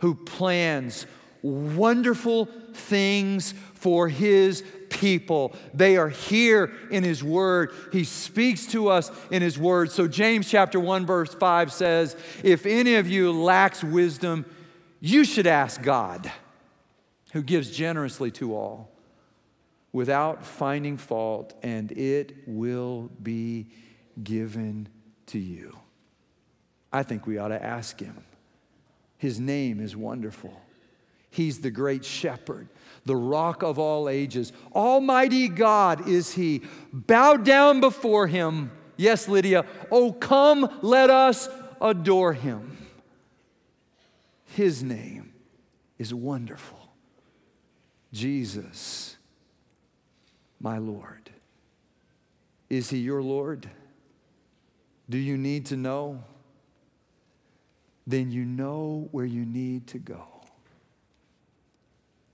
who 0.01 0.15
plans 0.15 1.07
wonderful 1.43 2.49
things 2.73 3.55
for 3.75 4.09
his 4.09 4.65
people. 5.03 5.53
They 5.75 5.97
are 5.97 6.09
here 6.09 6.73
in 6.91 7.03
His 7.03 7.25
Word. 7.25 7.73
He 7.91 8.05
speaks 8.05 8.67
to 8.69 8.89
us 8.89 9.11
in 9.33 9.43
His 9.43 9.59
Word. 9.59 9.91
So, 9.91 10.07
James 10.07 10.49
chapter 10.49 10.79
1, 10.79 11.05
verse 11.05 11.35
5 11.35 11.73
says, 11.73 12.17
If 12.45 12.65
any 12.65 12.95
of 12.95 13.09
you 13.09 13.33
lacks 13.33 13.83
wisdom, 13.83 14.47
you 15.01 15.25
should 15.25 15.49
ask 15.49 15.83
God, 15.83 16.31
who 17.33 17.43
gives 17.43 17.71
generously 17.71 18.31
to 18.33 18.55
all, 18.55 18.93
without 19.93 20.47
finding 20.47 20.97
fault, 20.97 21.53
and 21.65 21.91
it 21.93 22.37
will 22.47 23.11
be 23.21 23.67
given 24.23 24.89
to 25.27 25.39
you. 25.39 25.77
I 26.93 27.03
think 27.03 27.27
we 27.27 27.39
ought 27.39 27.49
to 27.49 27.63
ask 27.63 27.99
Him. 27.99 28.23
His 29.19 29.41
name 29.41 29.81
is 29.81 29.97
wonderful. 29.97 30.61
He's 31.33 31.61
the 31.61 31.71
great 31.71 32.05
shepherd, 32.05 32.69
the 33.07 33.17
rock 33.17 33.63
of 33.63 33.79
all 33.79 34.07
ages. 34.07 34.53
Almighty 34.75 35.49
God 35.49 36.07
is 36.07 36.35
He. 36.35 36.61
Bow 36.93 37.39
down 37.39 37.81
before 37.81 38.27
Him. 38.27 38.71
Yes, 38.99 39.29
Lydia. 39.29 39.65
Oh, 39.91 40.13
come, 40.13 40.69
let 40.83 41.09
us 41.09 41.49
adore 41.81 42.35
Him. 42.35 42.77
His 44.45 44.83
name 44.83 45.33
is 45.99 46.13
wonderful. 46.13 46.93
Jesus, 48.13 49.17
my 50.61 50.77
Lord. 50.77 51.31
Is 52.69 52.91
He 52.91 52.99
your 52.99 53.23
Lord? 53.23 53.71
Do 55.09 55.17
you 55.17 55.39
need 55.39 55.65
to 55.67 55.79
know? 55.79 56.25
Then 58.07 58.31
you 58.31 58.45
know 58.45 59.09
where 59.13 59.25
you 59.25 59.47
need 59.47 59.87
to 59.87 59.99
go. 59.99 60.42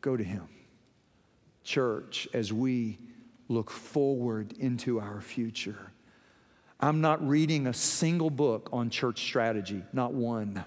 Go 0.00 0.16
to 0.16 0.24
Him. 0.24 0.48
Church, 1.64 2.28
as 2.32 2.52
we 2.52 2.98
look 3.48 3.70
forward 3.70 4.52
into 4.58 5.00
our 5.00 5.20
future, 5.20 5.92
I'm 6.80 7.00
not 7.00 7.26
reading 7.26 7.66
a 7.66 7.74
single 7.74 8.30
book 8.30 8.68
on 8.72 8.90
church 8.90 9.22
strategy, 9.22 9.82
not 9.92 10.12
one. 10.12 10.64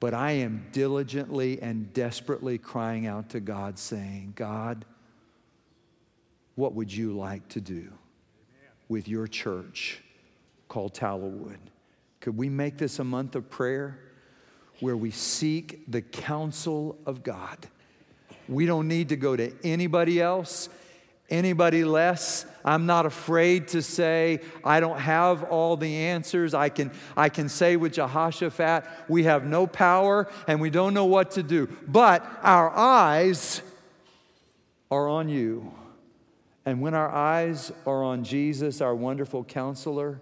But 0.00 0.14
I 0.14 0.32
am 0.32 0.66
diligently 0.72 1.60
and 1.60 1.92
desperately 1.92 2.58
crying 2.58 3.06
out 3.06 3.30
to 3.30 3.40
God, 3.40 3.78
saying, 3.78 4.32
God, 4.36 4.84
what 6.54 6.74
would 6.74 6.92
you 6.92 7.16
like 7.16 7.48
to 7.50 7.60
do 7.60 7.92
with 8.88 9.06
your 9.08 9.26
church 9.26 10.02
called 10.68 10.94
Tallowood? 10.94 11.58
Could 12.20 12.36
we 12.36 12.48
make 12.48 12.78
this 12.78 12.98
a 12.98 13.04
month 13.04 13.36
of 13.36 13.48
prayer 13.48 13.98
where 14.80 14.96
we 14.96 15.10
seek 15.10 15.82
the 15.88 16.02
counsel 16.02 16.98
of 17.06 17.22
God? 17.22 17.58
We 18.48 18.66
don't 18.66 18.88
need 18.88 19.10
to 19.10 19.16
go 19.16 19.36
to 19.36 19.52
anybody 19.62 20.20
else, 20.20 20.68
anybody 21.28 21.84
less. 21.84 22.46
I'm 22.64 22.86
not 22.86 23.04
afraid 23.04 23.68
to 23.68 23.82
say 23.82 24.40
I 24.64 24.80
don't 24.80 24.98
have 24.98 25.44
all 25.44 25.76
the 25.76 25.94
answers. 25.94 26.54
I 26.54 26.70
can, 26.70 26.90
I 27.16 27.28
can 27.28 27.48
say 27.48 27.76
with 27.76 27.92
Jehoshaphat, 27.94 28.84
we 29.08 29.24
have 29.24 29.44
no 29.44 29.66
power 29.66 30.28
and 30.46 30.60
we 30.60 30.70
don't 30.70 30.94
know 30.94 31.04
what 31.04 31.32
to 31.32 31.42
do. 31.42 31.68
But 31.86 32.24
our 32.42 32.70
eyes 32.70 33.60
are 34.90 35.08
on 35.08 35.28
you. 35.28 35.72
And 36.64 36.80
when 36.80 36.94
our 36.94 37.10
eyes 37.10 37.72
are 37.86 38.02
on 38.02 38.24
Jesus, 38.24 38.80
our 38.80 38.94
wonderful 38.94 39.44
counselor, 39.44 40.20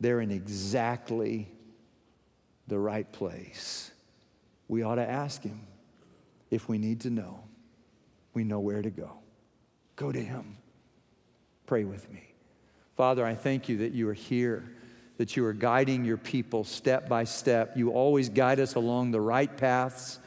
they're 0.00 0.20
in 0.20 0.30
exactly 0.30 1.48
the 2.68 2.78
right 2.78 3.10
place. 3.10 3.90
We 4.68 4.82
ought 4.82 4.96
to 4.96 5.08
ask 5.08 5.42
Him 5.42 5.60
if 6.50 6.68
we 6.68 6.78
need 6.78 7.00
to 7.00 7.10
know. 7.10 7.40
We 8.34 8.44
know 8.44 8.60
where 8.60 8.82
to 8.82 8.90
go. 8.90 9.12
Go 9.96 10.12
to 10.12 10.20
Him. 10.20 10.58
Pray 11.66 11.84
with 11.84 12.10
me. 12.12 12.22
Father, 12.96 13.24
I 13.24 13.34
thank 13.34 13.68
you 13.68 13.78
that 13.78 13.92
you 13.92 14.08
are 14.08 14.14
here, 14.14 14.70
that 15.16 15.36
you 15.36 15.44
are 15.44 15.52
guiding 15.52 16.04
your 16.04 16.16
people 16.16 16.64
step 16.64 17.08
by 17.08 17.24
step. 17.24 17.76
You 17.76 17.90
always 17.90 18.28
guide 18.28 18.60
us 18.60 18.74
along 18.74 19.10
the 19.10 19.20
right 19.20 19.54
paths 19.54 20.18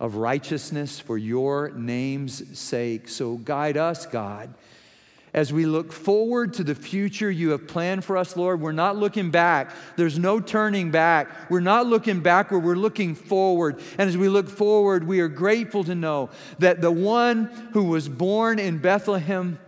of 0.00 0.16
righteousness 0.16 0.98
for 0.98 1.16
your 1.16 1.70
name's 1.70 2.58
sake. 2.58 3.08
So 3.08 3.36
guide 3.36 3.76
us, 3.76 4.06
God 4.06 4.52
as 5.34 5.52
we 5.52 5.64
look 5.64 5.92
forward 5.92 6.52
to 6.54 6.64
the 6.64 6.74
future 6.74 7.30
you 7.30 7.50
have 7.50 7.66
planned 7.66 8.04
for 8.04 8.18
us, 8.18 8.36
Lord, 8.36 8.60
we're 8.60 8.72
not 8.72 8.96
looking 8.96 9.30
back. 9.30 9.74
There's 9.96 10.18
no 10.18 10.40
turning 10.40 10.90
back. 10.90 11.50
We're 11.50 11.60
not 11.60 11.86
looking 11.86 12.20
backward, 12.20 12.60
we're 12.60 12.74
looking 12.74 13.14
forward. 13.14 13.80
And 13.96 14.08
as 14.08 14.16
we 14.16 14.28
look 14.28 14.48
forward, 14.48 15.06
we 15.06 15.20
are 15.20 15.28
grateful 15.28 15.84
to 15.84 15.94
know 15.94 16.30
that 16.58 16.82
the 16.82 16.90
one 16.90 17.44
who 17.72 17.84
was 17.84 18.08
born 18.08 18.58
in 18.58 18.78
Bethlehem 18.78 19.58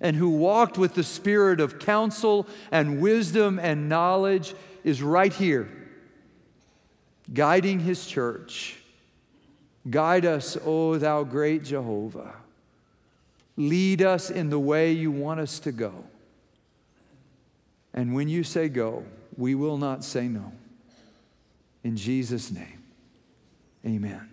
and 0.00 0.16
who 0.16 0.30
walked 0.30 0.76
with 0.76 0.94
the 0.94 1.04
spirit 1.04 1.60
of 1.60 1.78
counsel 1.78 2.48
and 2.72 3.00
wisdom 3.00 3.60
and 3.60 3.88
knowledge 3.88 4.54
is 4.82 5.00
right 5.00 5.32
here, 5.32 5.68
guiding 7.32 7.78
his 7.78 8.04
church. 8.04 8.78
Guide 9.88 10.24
us, 10.26 10.56
O 10.64 10.96
thou 10.96 11.22
great 11.22 11.62
Jehovah. 11.62 12.34
Lead 13.68 14.02
us 14.02 14.28
in 14.28 14.50
the 14.50 14.58
way 14.58 14.90
you 14.90 15.12
want 15.12 15.38
us 15.38 15.60
to 15.60 15.70
go. 15.70 15.92
And 17.94 18.12
when 18.12 18.28
you 18.28 18.42
say 18.42 18.68
go, 18.68 19.04
we 19.36 19.54
will 19.54 19.78
not 19.78 20.02
say 20.02 20.26
no. 20.26 20.52
In 21.84 21.96
Jesus' 21.96 22.50
name, 22.50 22.82
amen. 23.86 24.31